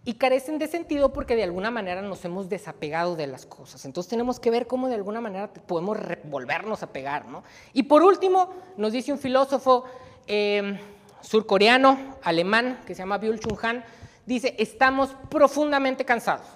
Y 0.07 0.15
carecen 0.15 0.59
de 0.59 0.67
sentido 0.67 1.11
porque 1.11 1.35
de 1.35 1.43
alguna 1.43 1.71
manera 1.71 2.01
nos 2.01 2.23
hemos 2.25 2.47
desapegado 2.47 3.15
de 3.15 3.25
las 3.25 3.45
cosas. 3.47 3.85
Entonces 3.85 4.09
tenemos 4.09 4.39
que 4.39 4.51
ver 4.51 4.67
cómo 4.67 4.87
de 4.87 4.95
alguna 4.95 5.19
manera 5.19 5.51
podemos 5.51 5.97
volvernos 6.25 6.83
a 6.83 6.93
pegar. 6.93 7.25
¿no? 7.27 7.43
Y 7.73 7.83
por 7.83 8.03
último, 8.03 8.51
nos 8.77 8.93
dice 8.93 9.11
un 9.11 9.17
filósofo 9.17 9.85
em, 10.27 10.77
surcoreano, 11.21 12.17
alemán, 12.21 12.81
que 12.85 12.93
se 12.93 12.99
llama 12.99 13.17
Byul 13.17 13.39
Chung 13.39 13.57
Han, 13.63 13.83
dice, 14.27 14.55
estamos 14.59 15.15
profundamente 15.29 16.05
cansados, 16.05 16.47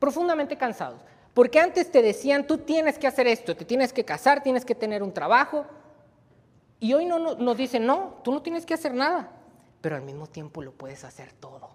profundamente 0.00 0.56
cansados. 0.56 1.00
Porque 1.32 1.60
antes 1.60 1.92
te 1.92 2.02
decían, 2.02 2.46
tú 2.46 2.58
tienes 2.58 2.98
que 2.98 3.06
hacer 3.06 3.28
esto, 3.28 3.56
te 3.56 3.64
tienes 3.64 3.92
que 3.92 4.04
casar, 4.04 4.42
tienes 4.42 4.64
que 4.64 4.74
tener 4.74 5.04
un 5.04 5.14
trabajo, 5.14 5.64
y 6.80 6.94
hoy 6.94 7.04
no, 7.04 7.18
nos 7.18 7.56
dicen, 7.56 7.86
no, 7.86 8.20
tú 8.24 8.32
no 8.32 8.42
tienes 8.42 8.64
que 8.64 8.74
hacer 8.74 8.94
nada, 8.94 9.30
pero 9.82 9.96
al 9.96 10.02
mismo 10.02 10.26
tiempo 10.26 10.62
lo 10.62 10.72
puedes 10.72 11.04
hacer 11.04 11.32
todo. 11.32 11.70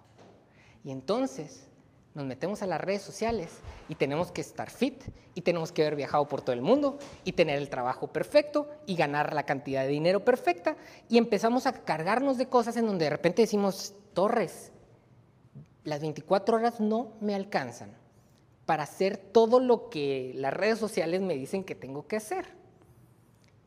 Y 0.84 0.90
entonces 0.90 1.68
nos 2.14 2.24
metemos 2.24 2.62
a 2.62 2.66
las 2.66 2.80
redes 2.80 3.02
sociales 3.02 3.58
y 3.88 3.94
tenemos 3.94 4.32
que 4.32 4.40
estar 4.40 4.70
fit 4.70 5.04
y 5.34 5.42
tenemos 5.42 5.70
que 5.70 5.82
haber 5.82 5.96
viajado 5.96 6.26
por 6.26 6.42
todo 6.42 6.54
el 6.54 6.62
mundo 6.62 6.98
y 7.24 7.32
tener 7.32 7.58
el 7.58 7.68
trabajo 7.68 8.08
perfecto 8.08 8.68
y 8.86 8.96
ganar 8.96 9.32
la 9.32 9.44
cantidad 9.44 9.82
de 9.82 9.88
dinero 9.88 10.24
perfecta 10.24 10.76
y 11.08 11.18
empezamos 11.18 11.66
a 11.66 11.72
cargarnos 11.84 12.38
de 12.38 12.48
cosas 12.48 12.76
en 12.76 12.86
donde 12.86 13.04
de 13.04 13.10
repente 13.10 13.42
decimos, 13.42 13.94
Torres, 14.14 14.72
las 15.84 16.00
24 16.00 16.56
horas 16.56 16.80
no 16.80 17.12
me 17.20 17.34
alcanzan 17.34 17.94
para 18.64 18.82
hacer 18.82 19.18
todo 19.18 19.60
lo 19.60 19.88
que 19.88 20.32
las 20.34 20.52
redes 20.52 20.78
sociales 20.78 21.20
me 21.20 21.34
dicen 21.34 21.64
que 21.64 21.74
tengo 21.74 22.08
que 22.08 22.16
hacer. 22.16 22.46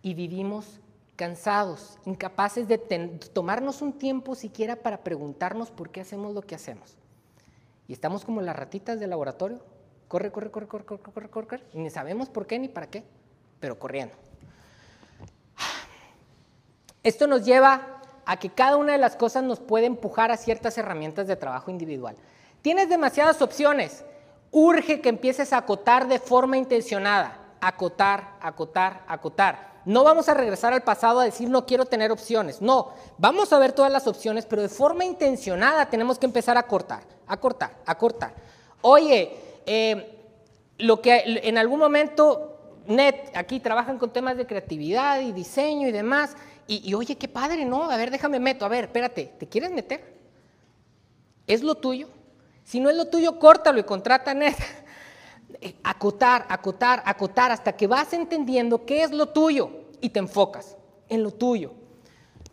Y 0.01 0.13
vivimos 0.13 0.81
cansados, 1.19 1.99
incapaces 2.05 2.65
de 2.69 2.77
tomarnos 2.77 3.81
un 3.81 3.91
tiempo 3.91 4.35
siquiera 4.35 4.77
para 4.77 5.03
preguntarnos 5.03 5.69
por 5.69 5.89
qué 5.89 5.99
hacemos 5.99 6.33
lo 6.33 6.41
que 6.41 6.55
hacemos. 6.55 6.95
Y 7.89 7.91
estamos 7.91 8.23
como 8.23 8.39
las 8.39 8.55
ratitas 8.55 9.01
del 9.01 9.09
laboratorio, 9.09 9.59
corre, 10.07 10.31
corre, 10.31 10.49
corre, 10.49 10.67
corre, 10.69 10.85
corre, 10.85 11.01
corre, 11.01 11.29
corre, 11.29 11.47
corre, 11.47 11.63
y 11.73 11.79
ni 11.79 11.89
sabemos 11.89 12.29
por 12.29 12.47
qué 12.47 12.57
ni 12.57 12.69
para 12.69 12.87
qué, 12.87 13.03
pero 13.59 13.77
corriendo. 13.77 14.15
Esto 17.03 17.27
nos 17.27 17.43
lleva 17.43 18.01
a 18.25 18.39
que 18.39 18.51
cada 18.51 18.77
una 18.77 18.93
de 18.93 18.97
las 18.97 19.17
cosas 19.17 19.43
nos 19.43 19.59
puede 19.59 19.87
empujar 19.87 20.31
a 20.31 20.37
ciertas 20.37 20.77
herramientas 20.77 21.27
de 21.27 21.35
trabajo 21.35 21.69
individual. 21.69 22.15
Tienes 22.61 22.87
demasiadas 22.87 23.41
opciones, 23.41 24.05
urge 24.51 25.01
que 25.01 25.09
empieces 25.09 25.51
a 25.51 25.57
acotar 25.57 26.07
de 26.07 26.19
forma 26.19 26.55
intencionada, 26.55 27.37
acotar, 27.59 28.37
acotar, 28.39 29.03
acotar. 29.05 29.68
No 29.89 30.03
vamos 30.03 30.29
a 30.29 30.35
regresar 30.35 30.71
al 30.71 30.83
pasado 30.83 31.19
a 31.19 31.23
decir 31.23 31.49
no 31.49 31.65
quiero 31.65 31.83
tener 31.83 32.11
opciones. 32.11 32.61
No, 32.61 32.93
vamos 33.17 33.51
a 33.51 33.57
ver 33.57 33.71
todas 33.71 33.91
las 33.91 34.05
opciones, 34.05 34.45
pero 34.45 34.61
de 34.61 34.69
forma 34.69 35.03
intencionada 35.03 35.89
tenemos 35.89 36.19
que 36.19 36.27
empezar 36.27 36.59
a 36.59 36.67
cortar, 36.67 37.01
a 37.25 37.37
cortar, 37.37 37.75
a 37.87 37.97
cortar. 37.97 38.35
Oye, 38.81 39.35
eh, 39.65 40.15
lo 40.77 41.01
que 41.01 41.23
en 41.25 41.57
algún 41.57 41.79
momento, 41.79 42.75
Net, 42.85 43.31
aquí 43.33 43.59
trabajan 43.59 43.97
con 43.97 44.13
temas 44.13 44.37
de 44.37 44.45
creatividad 44.45 45.21
y 45.21 45.31
diseño 45.31 45.87
y 45.87 45.91
demás, 45.91 46.37
y, 46.67 46.93
oye, 46.93 47.15
qué 47.17 47.27
padre, 47.27 47.65
¿no? 47.65 47.89
A 47.89 47.97
ver, 47.97 48.11
déjame 48.11 48.39
meto, 48.39 48.65
a 48.65 48.67
ver, 48.69 48.83
espérate, 48.83 49.33
¿te 49.39 49.47
quieres 49.47 49.71
meter? 49.71 50.03
¿Es 51.47 51.63
lo 51.63 51.73
tuyo? 51.73 52.09
Si 52.63 52.79
no 52.79 52.91
es 52.91 52.95
lo 52.95 53.07
tuyo, 53.07 53.39
córtalo 53.39 53.79
y 53.79 53.83
contrata 53.83 54.29
a 54.29 54.33
Net. 54.35 54.55
acotar, 55.83 56.45
acotar, 56.47 57.01
acotar, 57.05 57.51
hasta 57.51 57.75
que 57.75 57.87
vas 57.87 58.13
entendiendo 58.13 58.85
qué 58.85 59.01
es 59.01 59.09
lo 59.09 59.29
tuyo 59.29 59.78
y 60.01 60.09
te 60.09 60.19
enfocas 60.19 60.77
en 61.07 61.23
lo 61.23 61.31
tuyo. 61.31 61.71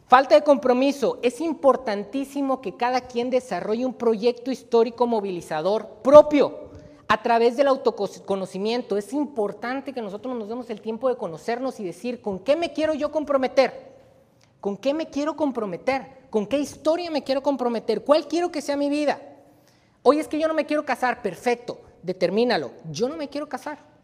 Falta 0.09 0.37
de 0.37 0.43
compromiso. 0.43 1.19
Es 1.23 1.41
importantísimo 1.41 2.61
que 2.61 2.77
cada 2.77 3.03
quien 3.03 3.29
desarrolle 3.29 3.87
un 3.87 3.95
proyecto 3.95 4.51
histórico 4.51 5.07
movilizador 5.07 5.89
propio 6.03 6.67
a 7.09 7.23
través 7.23 7.57
del 7.57 7.69
autoconocimiento. 7.69 8.97
Es 8.97 9.13
importante 9.13 9.93
que 9.93 10.03
nosotros 10.03 10.37
nos 10.37 10.49
demos 10.49 10.71
el 10.71 10.81
tiempo 10.81 11.09
de 11.09 11.17
conocernos 11.17 11.81
y 11.81 11.85
decir, 11.85 12.21
¿con 12.21 12.39
qué 12.39 12.55
me 12.57 12.73
quiero 12.73 12.95
yo 12.95 13.11
comprometer? 13.11 13.97
¿Con 14.61 14.77
qué 14.77 14.95
me 14.95 15.07
quiero 15.07 15.37
comprometer? 15.37 16.27
¿Con 16.31 16.47
qué 16.47 16.59
historia 16.59 17.11
me 17.11 17.25
quiero 17.25 17.43
comprometer? 17.43 18.05
¿Cuál 18.05 18.27
quiero 18.29 18.51
que 18.51 18.63
sea 18.63 18.77
mi 18.77 18.89
vida? 18.89 19.21
Hoy 20.03 20.21
es 20.21 20.29
que 20.29 20.39
yo 20.39 20.47
no 20.47 20.55
me 20.55 20.67
quiero 20.67 20.85
casar, 20.85 21.21
perfecto, 21.21 21.81
determínalo. 22.03 22.71
Yo 22.91 23.09
no 23.09 23.17
me 23.17 23.29
quiero 23.29 23.49
casar. 23.49 23.96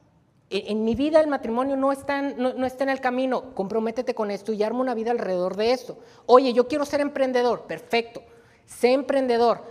E, 0.53 0.71
en, 0.71 0.85
mi 0.85 0.95
vida 0.95 1.19
el 1.19 1.29
matrimonio 1.29 1.77
no 1.77 1.91
está, 1.93 2.19
en, 2.19 2.37
no, 2.37 2.67
está 2.67 2.85
en 2.85 2.91
el 2.91 3.01
camino. 3.01 3.55
Comprométete 3.55 4.15
con 4.15 4.31
esto 4.31 4.53
y 4.53 4.63
arma 4.63 4.81
una 4.81 4.95
vida 4.95 5.11
alrededor 5.11 5.57
de 5.57 5.73
esto. 5.73 5.97
Oye, 6.27 6.53
yo 6.53 6.69
quiero 6.69 6.85
ser 6.85 7.01
emprendedor, 7.01 7.63
perfecto. 7.63 8.23
Sé 8.67 8.93
emprendedor. 8.93 9.63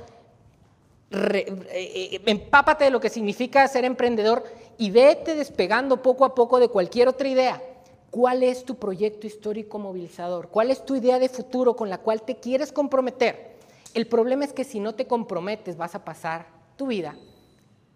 Eh, 1.11 1.45
eh, 1.71 2.21
empápate 2.25 2.85
de 2.85 2.89
lo 2.89 2.99
que 2.99 3.09
significa 3.09 3.67
ser 3.67 3.85
emprendedor 3.85 4.43
y 4.77 4.89
vete 4.89 5.35
despegando 5.35 6.01
poco 6.01 6.25
a 6.25 6.33
poco 6.33 6.59
de 6.59 6.69
cualquier 6.69 7.07
otra 7.07 7.27
idea. 7.27 7.61
¿Cuál 8.09 8.41
es 8.43 8.65
tu 8.65 8.75
proyecto 8.75 9.27
histórico 9.27 9.77
movilizador? 9.77 10.49
¿Cuál 10.49 10.71
es 10.71 10.83
tu 10.83 10.95
idea 10.95 11.19
de 11.19 11.29
futuro 11.29 11.75
con 11.75 11.89
la 11.89 11.99
cual 11.99 12.23
te 12.23 12.37
quieres 12.37 12.71
comprometer? 12.71 13.51
El 13.93 14.07
problema 14.07 14.45
es 14.45 14.53
que 14.53 14.63
si 14.63 14.79
no 14.79 14.95
te 14.95 15.05
comprometes 15.05 15.77
vas 15.77 15.95
a 15.95 16.03
pasar 16.03 16.47
tu 16.75 16.87
vida 16.87 17.15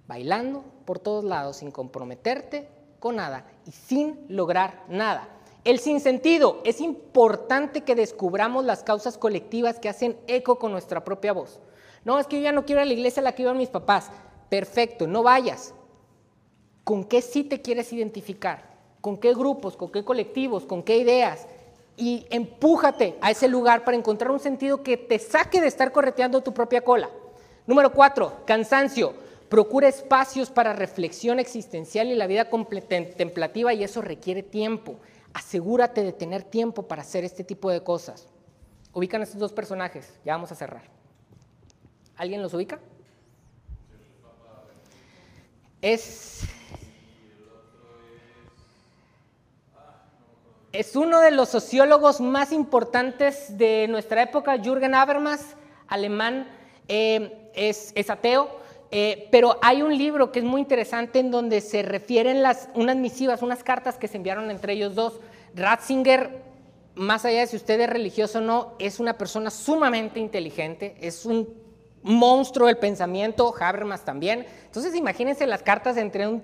bailando 0.07 0.63
por 0.85 0.99
todos 0.99 1.23
lados 1.23 1.57
sin 1.57 1.71
comprometerte 1.71 2.67
con 2.99 3.17
nada 3.17 3.45
y 3.65 3.71
sin 3.71 4.25
lograr 4.29 4.83
nada. 4.87 5.29
El 5.63 5.79
sinsentido. 5.79 6.61
Es 6.63 6.79
importante 6.79 7.81
que 7.81 7.95
descubramos 7.95 8.65
las 8.65 8.83
causas 8.83 9.17
colectivas 9.17 9.79
que 9.79 9.89
hacen 9.89 10.17
eco 10.27 10.59
con 10.59 10.71
nuestra 10.71 11.03
propia 11.03 11.33
voz. 11.33 11.59
No, 12.03 12.19
es 12.19 12.27
que 12.27 12.37
yo 12.37 12.43
ya 12.43 12.51
no 12.51 12.65
quiero 12.65 12.81
ir 12.81 12.83
a 12.83 12.85
la 12.85 12.93
iglesia 12.93 13.21
a 13.21 13.23
la 13.23 13.31
que 13.33 13.41
iban 13.41 13.57
mis 13.57 13.69
papás. 13.69 14.11
Perfecto, 14.49 15.07
no 15.07 15.23
vayas. 15.23 15.73
¿Con 16.83 17.03
qué 17.03 17.21
sí 17.21 17.43
te 17.43 17.61
quieres 17.61 17.91
identificar? 17.91 18.75
con 19.05 19.17
qué 19.17 19.35
grupos, 19.35 19.77
con 19.77 19.91
qué 19.91 20.03
colectivos, 20.03 20.65
con 20.65 20.81
qué 20.81 20.97
ideas. 20.97 21.45
Y 21.95 22.25
empújate 22.31 23.15
a 23.21 23.29
ese 23.29 23.47
lugar 23.47 23.83
para 23.85 23.95
encontrar 23.95 24.31
un 24.31 24.39
sentido 24.39 24.81
que 24.81 24.97
te 24.97 25.19
saque 25.19 25.61
de 25.61 25.67
estar 25.67 25.91
correteando 25.91 26.41
tu 26.41 26.55
propia 26.55 26.81
cola. 26.81 27.11
Número 27.67 27.93
cuatro, 27.93 28.33
cansancio. 28.47 29.13
Procura 29.49 29.87
espacios 29.87 30.49
para 30.49 30.73
reflexión 30.73 31.39
existencial 31.39 32.07
y 32.07 32.15
la 32.15 32.27
vida 32.27 32.49
contemplativa 32.49 33.73
y 33.73 33.83
eso 33.83 34.01
requiere 34.01 34.43
tiempo. 34.43 34.99
Asegúrate 35.33 36.03
de 36.03 36.13
tener 36.13 36.43
tiempo 36.43 36.83
para 36.83 37.01
hacer 37.01 37.23
este 37.23 37.43
tipo 37.43 37.69
de 37.69 37.83
cosas. 37.83 38.27
Ubican 38.93 39.21
estos 39.21 39.39
dos 39.39 39.53
personajes, 39.53 40.19
ya 40.23 40.33
vamos 40.33 40.51
a 40.51 40.55
cerrar. 40.55 40.83
¿Alguien 42.15 42.41
los 42.41 42.53
ubica? 42.53 42.79
Es 45.81 46.45
es 50.79 50.95
uno 50.95 51.21
de 51.21 51.31
los 51.31 51.49
sociólogos 51.49 52.19
más 52.19 52.51
importantes 52.51 53.57
de 53.57 53.87
nuestra 53.87 54.21
época, 54.23 54.57
Jürgen 54.57 54.93
Habermas, 54.93 55.55
alemán, 55.87 56.49
eh, 56.89 57.49
es, 57.53 58.09
ateo, 58.09 58.49
eh, 58.91 59.27
pero 59.31 59.57
hay 59.61 59.81
un 59.81 59.97
libro 59.97 60.31
que 60.31 60.39
es 60.39 60.45
muy 60.45 60.61
interesante 60.61 61.19
en 61.19 61.31
donde 61.31 61.61
se 61.61 61.81
refieren 61.81 62.43
unas 62.73 62.95
misivas, 62.95 63.41
unas 63.41 63.63
cartas 63.63 63.97
que 63.97 64.07
se 64.07 64.17
enviaron 64.17 64.51
entre 64.51 64.73
ellos 64.73 64.95
dos. 64.95 65.19
Ratzinger, 65.55 66.43
más 66.95 67.25
allá 67.25 67.41
de 67.41 67.47
si 67.47 67.55
usted 67.55 67.79
es 67.79 67.89
religioso 67.89 68.39
o 68.39 68.41
no, 68.41 68.73
es 68.79 68.99
una 68.99 69.17
persona 69.17 69.49
sumamente 69.49 70.19
inteligente, 70.19 70.95
es 71.01 71.25
un 71.25 71.49
monstruo 72.03 72.67
del 72.67 72.77
pensamiento, 72.77 73.53
Habermas 73.59 74.05
también. 74.05 74.45
Entonces 74.65 74.95
imagínense 74.95 75.47
las 75.47 75.63
cartas 75.63 75.97
entre 75.97 76.27
un 76.27 76.43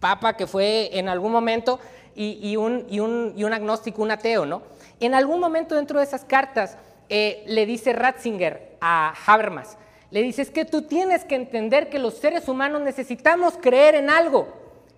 papa 0.00 0.36
que 0.36 0.46
fue 0.46 0.90
en 0.98 1.08
algún 1.08 1.32
momento 1.32 1.78
y, 2.14 2.56
un, 2.56 3.52
agnóstico, 3.52 4.02
un 4.02 4.10
ateo, 4.10 4.44
¿no? 4.44 4.62
En 4.98 5.14
algún 5.14 5.38
momento 5.38 5.76
dentro 5.76 6.00
de 6.00 6.04
esas 6.04 6.24
cartas 6.24 6.76
eh, 7.08 7.44
le 7.46 7.64
dice 7.64 7.92
Ratzinger 7.92 8.76
a 8.80 9.14
Habermas, 9.26 9.78
le 10.10 10.22
dice, 10.22 10.42
es 10.42 10.50
que 10.50 10.64
tú 10.64 10.82
tienes 10.82 11.24
que 11.24 11.34
entender 11.34 11.90
que 11.90 11.98
los 11.98 12.14
seres 12.14 12.48
humanos 12.48 12.80
necesitamos 12.80 13.54
creer 13.60 13.94
en 13.94 14.08
algo, 14.08 14.48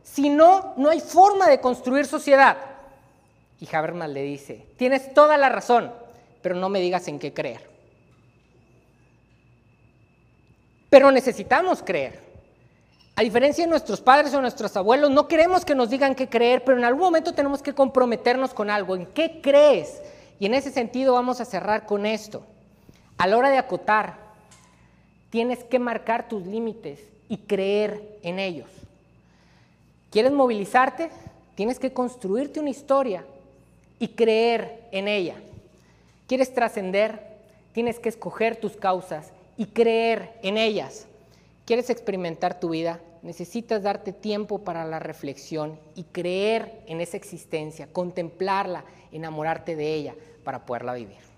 si 0.03 0.29
no, 0.29 0.75
no 0.77 0.91
hay 0.91 1.01
forma 1.01 1.49
de 1.49 1.61
construir 1.61 2.07
sociedad. 2.07 2.57
Y 3.61 3.69
Habermas 3.75 4.09
le 4.11 4.23
dice, 4.23 4.67
tienes 4.77 5.13
toda 5.13 5.37
la 5.37 5.49
razón, 5.49 5.93
pero 6.43 6.55
no 6.55 6.69
me 6.69 6.81
digas 6.81 7.07
en 7.09 7.19
qué 7.19 7.33
creer. 7.35 7.69
Pero 10.89 11.11
necesitamos 11.11 11.83
creer. 11.83 12.31
A 13.17 13.23
diferencia 13.23 13.65
de 13.65 13.71
nuestros 13.71 14.01
padres 14.01 14.33
o 14.33 14.41
nuestros 14.41 14.77
abuelos, 14.77 15.11
no 15.11 15.29
queremos 15.29 15.65
que 15.65 15.75
nos 15.75 15.91
digan 15.91 16.15
qué 16.15 16.29
creer, 16.29 16.65
pero 16.65 16.79
en 16.79 16.85
algún 16.85 17.03
momento 17.03 17.35
tenemos 17.35 17.63
que 17.63 17.75
comprometernos 17.75 18.55
con 18.55 18.71
algo. 18.71 18.97
¿En 18.97 19.07
qué 19.07 19.41
crees? 19.43 20.01
Y 20.39 20.47
en 20.47 20.55
ese 20.55 20.71
sentido 20.71 21.15
vamos 21.15 21.41
a 21.41 21.45
cerrar 21.45 21.85
con 21.85 22.07
esto. 22.07 22.43
A 23.19 23.27
la 23.27 23.37
hora 23.37 23.51
de 23.51 23.59
acotar, 23.59 24.30
tienes 25.31 25.65
que 25.65 25.79
marcar 25.79 26.29
tus 26.29 26.47
límites 26.47 27.01
y 27.29 27.39
creer 27.39 28.19
en 28.23 28.39
ellos. 28.39 28.69
¿Quieres 30.11 30.33
movilizarte? 30.33 31.11
Tienes 31.55 31.79
que 31.79 31.93
construirte 31.93 32.61
una 32.61 32.71
historia 32.71 33.25
y 33.99 34.09
creer 34.09 34.89
en 34.93 35.09
ella. 35.09 35.37
¿Quieres 36.27 36.53
trascender? 36.53 37.21
Tienes 37.73 37.99
que 37.99 38.09
escoger 38.09 38.57
tus 38.57 38.77
causas 38.77 39.31
y 39.57 39.67
creer 39.67 40.33
en 40.43 40.57
ellas. 40.57 41.07
¿Quieres 41.65 41.91
experimentar 41.91 42.59
tu 42.59 42.71
vida? 42.71 43.01
necesitas 43.23 43.83
darte 43.83 44.13
tiempo 44.13 44.61
para 44.61 44.85
la 44.85 44.99
reflexión 44.99 45.79
y 45.95 46.05
creer 46.05 46.83
en 46.87 47.01
esa 47.01 47.17
existencia, 47.17 47.89
contemplarla, 47.93 48.85
enamorarte 49.13 49.77
de 49.77 49.95
ella 49.95 50.15
para 50.45 50.65
poderla 50.65 50.95
vivir. 50.95 51.30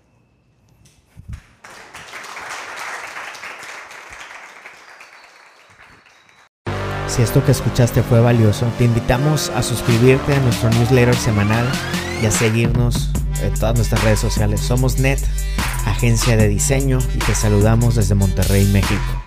Si 7.15 7.21
esto 7.21 7.45
que 7.45 7.51
escuchaste 7.51 8.01
fue 8.01 8.21
valioso, 8.21 8.65
te 8.79 8.85
invitamos 8.85 9.51
a 9.51 9.61
suscribirte 9.61 10.33
a 10.33 10.39
nuestro 10.39 10.71
newsletter 10.71 11.15
semanal 11.15 11.63
y 12.23 12.25
a 12.25 12.31
seguirnos 12.31 13.11
en 13.43 13.53
todas 13.53 13.75
nuestras 13.75 14.03
redes 14.03 14.19
sociales. 14.19 14.61
Somos 14.61 14.97
NET, 14.97 15.19
agencia 15.85 16.35
de 16.37 16.47
diseño, 16.47 16.97
y 17.13 17.19
te 17.19 17.35
saludamos 17.35 17.93
desde 17.93 18.15
Monterrey, 18.15 18.65
México. 18.65 19.22